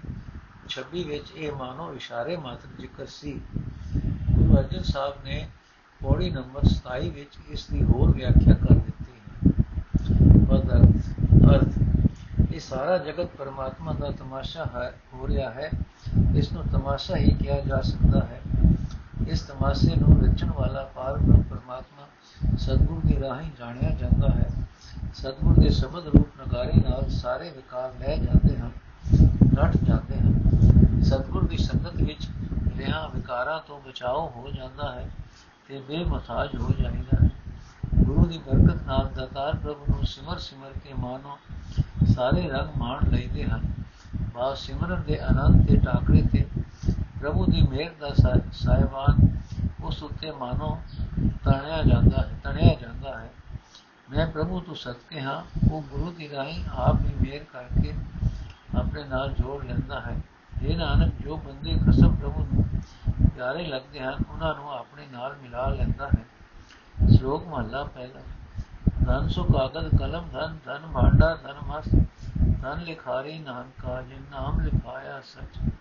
26 0.69 1.03
ਵਿੱਚ 1.03 1.31
ਇਹ 1.35 1.51
ਮਾਨੋ 1.51 1.93
ਇਸ਼ਾਰੇ 1.93 2.37
ਮਾਤਰ 2.37 2.79
ਜ਼ਿਕਰ 2.79 3.05
ਸੀ। 3.05 3.39
ਗੁਰੂ 4.53 4.61
ਅਰਜਨ 4.61 4.83
ਸਾਹਿਬ 4.83 5.13
ਨੇ 5.25 5.47
ਪੌੜੀ 6.01 6.29
ਨੰਬਰ 6.29 6.61
27 6.63 7.09
ਵਿੱਚ 7.09 7.37
ਇਸ 7.49 7.65
ਦੀ 7.67 7.83
ਹੋਰ 7.83 8.11
ਵਿਆਖਿਆ 8.11 8.53
ਕਰ 8.53 8.73
ਦਿੱਤੀ 8.73 9.13
ਹੈ। 9.13 9.51
ਬਦਲ 10.47 10.83
ਅਰਥ, 11.51 11.69
ਇਹ 12.53 12.59
ਸਾਰਾ 12.59 12.97
ਜਗਤ 12.97 13.25
ਪਰਮਾਤਮਾ 13.25 13.93
ਦਾ 13.93 14.11
ਤਮਾਸ਼ਾ 14.11 14.65
ਹੈ, 14.75 14.93
ਹੋ 15.13 15.27
ਰਿਹਾ 15.27 15.49
ਹੈ। 15.51 15.69
ਇਸ 16.35 16.51
ਨੂੰ 16.53 16.63
ਤਮਾਸ਼ਾ 16.71 17.15
ਹੀ 17.15 17.31
ਕਿਹਾ 17.31 17.59
ਜਾ 17.61 17.81
ਸਕਦਾ 17.81 18.19
ਹੈ। 18.19 18.41
ਇਸ 19.27 19.41
ਤਮਾਸ਼ੇ 19.41 19.95
ਨੂੰ 19.95 20.21
ਰਚਣ 20.21 20.51
ਵਾਲਾ 20.51 20.83
ਪਾਰਬ੍ਰਹਮ 20.95 21.41
ਪਰਮਾਤਮਾ 21.41 22.57
ਸਤਗੁਰ 22.57 23.01
ਦੀ 23.05 23.19
ਰਾਹੀਂ 23.19 23.51
ਜਾਣਿਆ 23.59 23.89
ਜਾਂਦਾ 23.89 24.29
ਹੈ। 24.29 24.49
ਸਤਗੁਰ 25.13 25.59
ਦੇ 25.59 25.69
ਸ਼ਬਦ 25.69 26.07
ਰੂਪ 26.07 26.41
ਨਗਾਰੇ 26.41 26.79
ਨਾਲ 26.89 27.09
ਸਾਰੇ 27.09 27.49
ਵਿਕਾਰ 27.49 27.91
ਲੈ 27.99 28.15
ਜਾਂਦੇ 28.17 28.57
ਹਨ 28.57 28.71
ਨਟ 29.53 29.77
ਜਾਂਦੇ 29.77 30.19
ਹਨ। 30.19 31.03
ਸਤਗੁਰ 31.03 31.47
ਦੀ 31.47 31.57
ਸੰਗਤ 31.57 31.95
ਵਿੱਚ 31.95 32.27
ਰਿਹਾ 32.83 33.07
ਵਿਕਾਰਾਂ 33.07 33.59
ਤੋਂ 33.67 33.81
ਬਚਾਓ 33.81 34.29
ਹੋ 34.29 34.51
ਜਾਂਦਾ 34.51 34.91
ਹੈ 34.91 35.09
ਤੇ 35.67 35.79
ਬੇਮਤਾਜ 35.79 36.55
ਹੋ 36.55 36.69
ਜਾਂਦਾ 36.79 37.17
ਹੈ। 37.23 37.29
ਗੁਰੂ 38.03 38.25
ਦੀ 38.25 38.37
ਬਰਕਤ 38.37 38.81
ਨਾਲ 38.83 39.09
ਦਾਤਾਰ 39.15 39.55
ਪ੍ਰਭੂ 39.55 39.85
ਨੂੰ 39.89 40.05
ਸਿਮਰ 40.05 40.37
ਸਿਮਰ 40.37 40.71
ਕੇ 40.83 40.93
ਮਾਨੋ 40.93 41.37
ਸਾਰੇ 42.15 42.49
ਰੰਗ 42.49 42.77
ਮਾਣ 42.77 43.09
ਲੈਦੇ 43.09 43.45
ਹਨ। 43.45 43.73
ਬਾ 44.33 44.53
ਸਿਮਰਨ 44.53 45.01
ਦੇ 45.01 45.19
ਆਨੰਦ 45.19 45.67
ਤੇ 45.67 45.75
ਟਾਕਰੇ 45.77 46.21
ਤੇ 46.21 46.45
ਪ੍ਰਭੂ 47.21 47.45
ਦੀ 47.45 47.61
ਮਿਹਰ 47.61 47.91
ਦਾ 47.99 48.39
ਸਾਇਵਾਨ 48.53 49.37
ਉਸ 49.83 50.03
ਉੱਤੇ 50.03 50.31
ਮਾਨੋ 50.31 50.81
ਤਣਿਆ 51.43 51.83
ਜਾਂਦਾ 51.83 52.21
ਹੈ, 52.21 52.39
ਤਣਿਆ 52.43 52.73
ਜਾਂਦਾ 52.73 53.19
ਹੈ। 53.19 53.29
ਮੈਂ 54.09 54.27
ਪ੍ਰਭੂ 54.27 54.59
ਤੋਂ 54.59 54.75
ਸਤਕੇ 54.75 55.21
ਹਾਂ, 55.21 55.43
ਉਹ 55.71 55.81
ਗੁਰੂ 55.81 56.11
ਦੀ 56.11 56.29
ਰਾਹੀਂ 56.29 56.63
ਆਪ 56.75 56.95
ਹੀ 57.05 57.29
ਮਿਹਰ 57.29 57.43
ਕਰਕੇ 57.43 57.93
ਆਪਣੇ 58.77 59.03
ਨਾਲ 59.03 59.33
ਜੋੜ 59.33 59.63
ਲੈਂਦਾ 59.65 59.99
ਹੈ। 60.01 60.17
ਇਹ 60.63 60.77
ਨਾਨਕ 60.77 61.13
ਜੋ 61.21 61.37
ਬੰਦੇ 61.37 61.77
ਖਸਮ 61.77 62.15
ਪ੍ਰਭੂ 62.15 62.47
ਨੂੰ 62.53 62.65
ਪਿਆਰੇ 63.35 63.65
ਲੱਗਦੇ 63.67 63.99
ਹਨ, 63.99 64.15
ਉਹਨਾਂ 64.29 64.55
ਨੂੰ 64.55 64.71
ਆਪਣੇ 64.73 65.07
ਨਾਲ 65.11 65.35
ਮਿਲਾ 65.35 65.67
ਲੈਂਦਾ 65.67 66.07
ਹੈ। 66.07 66.25
ਸ਼ਲੋਕ 67.17 67.47
ਮਹਲਾ 67.47 67.83
ਪਹਿਲਾ। 67.83 68.21
ਧਨ 69.05 69.27
ਸੁ 69.27 69.43
ਕਾਗਜ਼ 69.43 69.99
ਕਲਮ, 69.99 70.29
ਧਨ 70.33 70.57
ਧਨ 70.65 70.87
ਭਾਂਡਾ, 70.93 71.35
ਧਨ 71.35 71.55
ਮਸ, 71.67 71.85
ਧਨ 72.61 72.81
ਲਿਖਾਰੀ 72.81 73.39
ਨਾਨਕਾ, 73.39 74.01
ਜਿਨ 74.01 74.21
ਨਾਮ 74.31 74.61
ਲਿਖਾਇਆ 74.61 75.21
ਸਚ। 75.21 75.71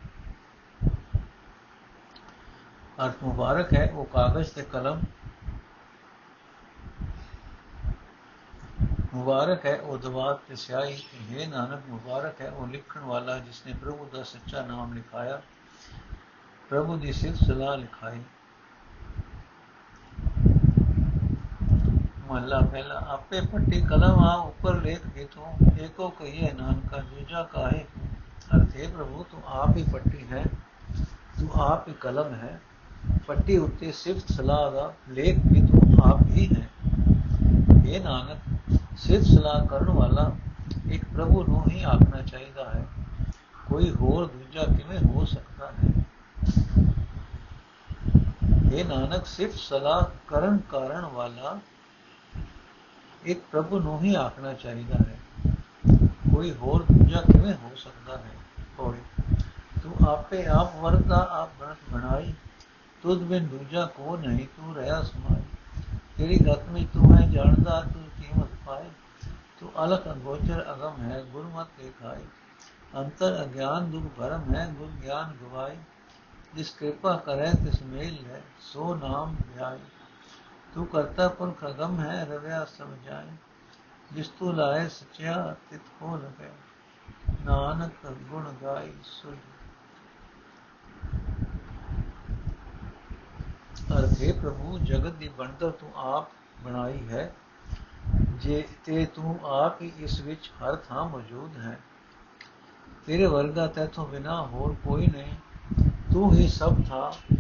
ਅਰਥ 3.07 3.15
ਮੁਬਾਰਕ 3.23 3.75
ਹੈ, 3.75 3.91
ਉਹ 3.95 4.05
ਕਾਗਜ਼ 4.05 4.51
ਤੇ 4.51 4.63
ਕਲਮ 4.63 5.01
ਮੁਬਾਰਕ 9.15 9.65
ਹੈ, 9.67 9.75
ਉਹ 9.77 9.99
ਦਵਾਤ 9.99 10.39
ਤੇ 10.49 10.57
ਸਿਆਹੀ 10.57 11.03
ਇਹ 11.31 11.49
ਨਾਨਕ, 11.49 11.81
ਮੁਬਾਰਕ 11.89 12.41
ਹੈ 12.41 12.51
ਉਹ 12.51 12.67
ਲਿਖਣ 12.67 13.01
ਵਾਲਾ 13.01 13.39
ਜਿਸਨੇ 13.39 13.73
ਪ੍ਰਭੂ 13.73 14.09
ਦਾ 14.13 14.23
ਸੱਚਾ 14.23 14.63
ਨਾਮ 14.63 14.93
ਲਿਖਾਇਆ, 14.95 15.41
ਪ੍ਰਭੂ 16.71 16.97
ਦੀ 16.97 17.13
ਸਿਫਤ 17.13 17.45
ਸਲਾਹ 17.45 17.77
ਲਿਖਾਈ। 17.77 18.23
ਮਹਲਾ 22.29 22.61
ਪਹਿਲਾ, 22.63 22.99
ਆਪੇ 23.09 23.41
ਪੱਟੀ 23.41 23.81
ਕਲਮ 23.81 24.19
ਆ 24.19 24.35
ਉੱਪਰ 24.37 24.81
ਲੇਖ 24.81 25.07
ਦੇ 25.07 25.27
ਤੂੰ, 25.33 25.75
ਏਕੋ 25.81 26.09
ਕਹੀਏ 26.11 26.53
ਨਾਨਕਾ, 26.53 26.97
ਦੂਜਾ 27.01 27.43
ਕਾਹੇ? 27.43 27.85
ਅਰਥੇ 28.57 28.87
ਪ੍ਰਭੂ, 28.87 29.25
ਤੂੰ 29.31 29.43
ਆਪ 29.47 29.77
ਹੀ 29.77 29.85
ਪੱਟੀ 29.93 30.27
ਹੈ, 30.33 30.45
ਤੂੰ 31.41 31.51
ਆਪ 31.63 31.89
ਹੀ 31.89 31.95
ਕਲਮ 32.01 32.35
ਹੈ, 32.35 32.61
ਪੱਟੀ 33.27 33.59
ਉੱਤੇ 33.59 33.93
ਸਿਫਤ 33.93 34.33
ਸਲਾਹ 34.33 34.71
ਦਾ 34.71 34.93
ਲੇਖ 35.09 35.39
ਵੀ 35.47 35.67
ਤੂੰ 35.67 35.83
ਆਪ 36.05 36.27
ਹੀ 36.27 36.49
ਹੈ। 36.49 36.69
ਇਹ 37.87 38.01
ਨਾਨਕ 38.01 38.52
ਸਿੱਧ 39.03 39.25
ਸਲਾਹ 39.25 39.67
ਕਰਨ 39.67 39.91
ਵਾਲਾ 39.91 40.31
ਇੱਕ 40.91 41.05
ਪ੍ਰਭੂ 41.05 41.45
ਨੂੰ 41.45 41.71
ਹੀ 41.71 41.83
ਆਖਣਾ 41.83 42.23
ਚਾਹੀਦਾ 42.23 42.65
ਹੈ। 42.65 42.87
ਕੋਈ 43.69 43.91
ਹੋਰ 43.91 44.27
ਦੂਜਾ 44.27 44.65
ਕਿਵੇਂ 44.65 44.99
ਹੋ 44.99 45.25
ਸਕਦਾ 45.25 45.71
ਹੈ? 45.71 46.05
ਇਹ 48.73 48.85
ਨਾਨਕ 48.85 49.27
ਸਿਰਫ 49.27 49.55
ਸਲਾਹ 49.57 50.03
ਕਰਨ 50.29 50.59
ਕਾਰਨ 50.59 51.05
ਵਾਲਾ 51.05 51.59
ਇੱਕ 53.25 53.41
ਪ੍ਰਭੂ 53.53 53.81
ਨੂੰ 53.81 54.03
ਹੀ 54.03 54.15
ਆਖਣਾ 54.15 54.53
ਚਾਹੀਦਾ 54.53 54.95
ਹੈ। 54.95 55.19
ਕੋਈ 56.35 56.53
ਹੋਰ 56.53 56.83
ਦੂਜਾ 56.83 57.21
ਕਿਵੇਂ 57.21 57.55
ਹੋ 57.55 57.71
ਸਕਦਾ 57.77 58.17
ਹੈ? 58.17 58.65
ਹੋਏ, 58.79 58.99
ਤੂੰ 59.83 60.09
ਆਪੇ 60.09 60.47
ਆਪ 60.47 60.77
ਵਰਦਾ 60.77 61.29
ਆਪ 61.31 61.51
ਬਰਤ 61.61 61.79
ਬਣਾਈ, 61.93 62.35
ਤੁਧ 63.03 63.19
ਬਿਨ 63.19 63.47
ਦੂਜਾ 63.47 63.87
ਕੋ 63.87 64.17
ਨਹੀਂ 64.17 64.47
ਤੂੰ 64.57 64.77
ਰਹਾ 64.77 65.03
ਸਮਾਈ। 65.03 65.43
ਤੇਰੀ 66.17 66.39
ਗਤ 66.39 66.69
ਵਿੱਚ 66.69 66.89
ਤੂੰ 66.93 67.17
ਹੈ 67.17 67.29
ਜਾਣਦਾ, 67.29 67.81
ਤੂੰ 67.81 68.03
ਕੀਮਤ 68.03 68.49
ਪਾਏ 68.67 68.91
ਤੂੰ 69.61 69.71
ਅਲਖ 69.85 70.07
ਅਗੋਚਰ 70.09 70.65
ਅਗਮ 70.73 71.01
ਹੈ 71.03 71.23
ਗੁਰਮਤ 71.33 71.69
ਦੇਖਾਈ 71.79 72.25
ਅੰਤਰ 72.97 73.43
ਅਗਿਆਨ 73.43 73.91
ਦੁਖ 73.91 74.05
ਭਰਮ 74.17 74.55
ਹੈ 74.55 74.67
ਗੁਰ 74.79 74.89
ਗਿਆਨ 75.03 75.33
ਗਵਾਈ 75.43 75.77
ਜਿਸ 76.55 76.71
ਕਿਰਪਾ 76.71 77.17
ਕਰੇ 77.17 77.51
ਤਿਸ 77.65 77.83
ਮੇਲ 77.83 78.17
ਹੈ 78.27 78.43
ਸੋ 78.63 78.95
ਨਾਮ 78.95 79.37
ਧਿਆਈ 79.47 79.79
ਤੂੰ 80.75 80.87
ਕਰਤਾ 80.87 81.29
ਪੁਰਖ 81.29 81.65
ਅਗਮ 81.65 82.01
ਹੈ 82.01 82.25
ਰਵਿਆ 82.25 82.65
ਸਮਝਾਏ 82.69 83.37
ਜਿਸ 84.13 84.29
ਤੂੰ 84.29 84.55
ਲਾਏ 84.57 84.89
ਸਚਿਆ 84.89 85.55
ਤਿਤ 85.71 85.89
ਕੋ 86.01 86.17
ਲਗੇ 86.17 86.51
ਨਾਨਕ 87.45 88.07
ਗੁਣ 88.31 88.53
ਗਾਈ 88.63 88.93
ਸੁਝ 89.03 89.37
ਅਰਥੇ 93.93 94.33
ਪ੍ਰਭੂ 94.33 94.79
ਜਗਤ 94.79 95.15
ਦੀ 95.15 95.29
ਬਣਤਰ 95.29 95.71
ਤੂੰ 95.71 95.91
ਆਪ 96.07 96.31
ਬਣਾਈ 96.65 97.09
ਹੈ 97.09 97.33
ਜੇ 98.43 98.69
ਤੇ 98.85 99.07
ਤੂੰ 99.07 99.39
ਆਪ 99.45 99.83
ਹੀ 99.83 99.93
ਇਸ 99.99 100.21
ਵਿੱਚ 100.21 100.53
ਹਰ 100.63 100.77
ਥਾਂ 100.77 101.09
ਮੌਜੂਦ 101.09 101.59
ਹੈ। 101.59 101.79
ਤੇਰੇ 103.07 103.27
ਵਰਗਾ 103.27 103.67
ਤੇਥੋਂ 103.67 104.07
ਬਿਨਾ 104.07 104.47
ਹੋਰ 104.47 104.75
ਕੋਈ 104.85 105.07
ਨਹੀਂ। 105.07 105.35
ਤੂੰ 106.13 106.33
ਹੀ 106.33 106.49
ਸਭ 106.49 106.77
ਥਾਂ 106.89 107.35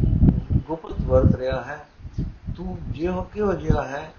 ਗੁਪਤ 0.66 1.00
ਵਰਤ 1.00 1.34
ਰਿਹਾ 1.34 1.64
ਹੈ। 1.64 1.88
ਤੂੰ 2.56 2.78
ਜਿਹੋ 2.88 3.22
ਕਿਉ 3.22 3.52
ਜਿਹਾ 3.52 3.88
ਹੈ 3.88 4.12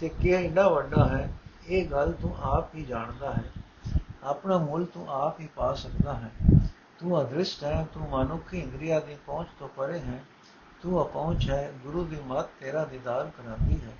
ਤੇ 0.00 0.08
ਕਿ 0.08 0.28
ਇੰਨਾ 0.28 0.68
ਵੱਡਾ 0.68 1.08
ਹੈ, 1.08 1.32
ਇਹ 1.68 1.88
ਗੱਲ 1.88 2.12
ਤੂੰ 2.12 2.36
ਆਪ 2.42 2.74
ਹੀ 2.74 2.84
ਜਾਣਦਾ 2.84 3.32
ਹੈ। 3.32 3.52
ਆਪਣਾ 4.22 4.58
ਮੁੱਲ 4.58 4.84
ਤੂੰ 4.84 5.10
ਆਪ 5.10 5.40
ਹੀ 5.40 5.48
ਪਾ 5.56 5.74
ਸਕਦਾ 5.74 6.14
ਹੈ। 6.14 6.30
ਤੂੰ 6.98 7.20
ਅਦ੍ਰਿਸ਼ਟ 7.20 7.64
ਹੈ, 7.64 7.86
ਤੂੰ 7.94 8.08
ਮਨੁੱਖੀ 8.10 8.58
ਇੰਦਰੀਆ 8.58 9.00
ਦੀ 9.00 9.16
ਪਹੁੰਚ 9.26 9.48
ਤੋਂ 9.58 9.68
ਪਰੇ 9.76 9.98
ਹੈ। 9.98 10.24
ਤੂੰ 10.82 11.02
ਅਪਹੁੰਚ 11.02 11.50
ਹੈ, 11.50 11.72
ਗੁਰੂ 11.82 12.04
ਦੀ 12.04 12.16
ਮੱਤ 12.26 12.46
ਤੇਰਾ 12.60 12.84
ਦੀਦਾਰ 12.84 13.30
ਕਰਾਂਦੀ 13.38 13.80
ਹੈ। 13.80 13.92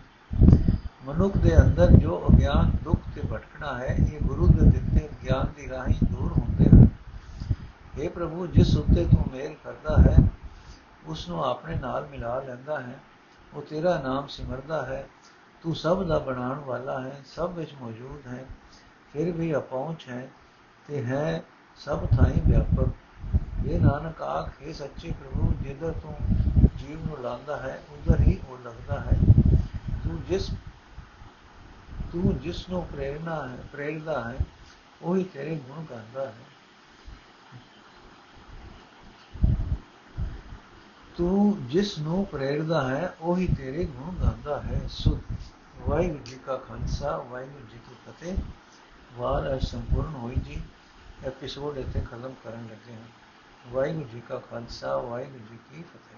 ਮਨੁੱਖ 1.07 1.37
ਦੇ 1.37 1.59
ਅੰਦਰ 1.59 1.91
ਜੋ 1.91 2.27
ਅਗਿਆਨ, 2.29 2.73
ਦੁੱਖ 2.85 3.01
ਤੇ 3.15 3.21
ਭਟਕਣਾ 3.33 3.79
ਹੈ, 3.79 3.87
ਇਹ 3.87 4.21
ਗੁਰੂ 4.23 4.47
ਦੇ 4.47 4.71
ਦਿੱਤੇ 4.71 5.09
ਗਿਆਨ 5.25 5.47
ਦੀ 5.57 5.69
ਰਾਹੀਂ 5.69 5.95
ਦੂਰ 6.13 6.33
ਹੁੰਦੇ 6.33 6.65
ਹਨ। 6.65 6.89
اے 8.01 8.11
ਪ੍ਰਭੂ, 8.11 8.47
ਜਿਸ 8.47 8.77
ਉੱਤੇ 8.77 9.05
ਤੂੰ 9.05 9.25
ਮੇਰ 9.33 9.55
ਕਰਦਾ 9.65 9.97
ਹੈ 10.03 10.17
ਉਸ 11.07 11.29
ਨੂੰ 11.29 11.45
ਆਪਣੇ 11.45 11.75
ਨਾਲ 11.75 12.07
ਮਿਲਾ 12.07 12.41
ਲੈਂਦਾ 12.41 12.81
ਹੈ। 12.81 12.99
ਉਹ 13.55 13.63
ਤੇਰਾ 13.63 14.01
ਨਾਮ 14.03 14.27
ਸਿਮਰਦਾ 14.27 14.87
ਹੈ। 14.87 15.09
ਤੂੰ 15.63 15.77
ਸਭ 15.77 16.07
ਦਾ 16.07 16.19
ਬਣਾਉਣ 16.19 16.61
ਵਾਲਾ 16.61 17.01
ਹੈ, 17.03 17.23
ਸਭ 17.37 17.53
ਵਿੱਚ 17.55 17.71
ਮੌਜੂਦ 17.83 18.27
ਹੈ। 18.27 18.45
ਫਿਰ 19.13 19.33
ਵੀ 19.33 19.57
ਅਪਹੁੰਚ 19.57 20.07
ਹੈ 20.09 20.29
ਤੇ 20.89 21.05
ਹੈ 21.05 21.43
ਸਭ 21.77 22.07
ਥਾਈਂ 22.07 22.51
ਵਿਆਪਕ। 22.51 22.89
ਇਹ 23.67 23.81
ਨਾਨਕ, 23.81 24.23
ਆਖੇ 24.23 24.73
ਸੱਚੇ 24.73 25.11
ਪ੍ਰਭੂ, 25.11 25.53
ਜਿੱਧਰ 25.63 25.93
ਤੂੰ 25.93 26.17
ਜੀਵ 26.77 27.07
ਨੂੰ 27.07 27.17
ਲਾਂਦਾ 27.21 27.57
ਹੈ, 27.57 27.83
ਉਧਰ 27.91 28.21
ਹੀ 28.21 28.41
ਉਹ 28.49 28.59
ਲੱਗਦਾ 28.65 29.01
ਹੈ। 29.01 29.19
ਤੂੰ 30.05 30.23
ਜਿਸ 30.29 30.51
ਤੂੰ 32.13 32.39
ਜਿਸ 32.39 32.69
ਨੂੰ 32.69 32.87
ਪ੍ਰੇਰਣਾ 32.87 33.49
ਹੈ, 33.49 33.59
ਪ੍ਰੇਰਦਾ 33.73 34.31
ਹੈ, 34.31 34.37
ਉਹੀ 35.03 35.25
ਤੇਰੇ 35.25 35.57
ਗੁਣ 35.57 35.85
ਗਾਉਂਦਾ 35.91 36.27
ਹੈ। 36.27 36.35
ਤੂੰ 41.17 41.67
ਜਿਸ 41.67 41.99
ਨੂੰ 41.99 42.27
ਪ੍ਰੇਰਦਾ 42.27 42.89
ਹੈ, 42.89 43.17
ਉਹੀ 43.21 43.47
ਤੇਰੇ 43.47 43.85
ਗੁਣ 43.85 44.15
ਗਾਉਂਦਾ 44.15 44.63
ਹੈ। 44.63 44.81
ਸੁਧ। 44.89 45.21
ਵਾਹਿਗੁਰੂ 45.89 46.25
ਜੀ 46.25 46.39
ਕਾ 46.47 46.57
ਖਾਲਸਾ, 46.57 47.17
ਵਾਹਿਗੁਰੂ 47.17 47.67
ਜੀ 47.67 47.79
ਕੀ 47.79 47.95
ਫਤਿਹ। 48.07 48.37
ਵਾਰ 49.15 49.55
ਅਜ 49.55 49.65
ਸੰਪੂਰਨ 49.65 50.15
ਹੋਈ 50.15 50.35
ਜੀ। 50.35 50.63
ਐਪੀਸੋਡ 51.25 51.79
ਇੱਥੇ 51.79 52.01
ਖਤਮ 52.01 52.35
ਕਰਨ 52.45 52.69
ਲੱਗੇ 52.71 52.95
ਹਾਂ। 52.95 53.09
ਵਾਹਿਗੁਰੂ 53.71 54.09
ਜੀ 54.13 54.21
ਕਾ 54.21 54.39
ਖਾਲਸਾ, 54.39 54.99
ਵਾਹਿਗੁਰੂ 54.99 55.39
ਜੀ 55.39 55.57
ਕੀ 55.57 55.83
ਫਤਿਹ। 55.83 56.16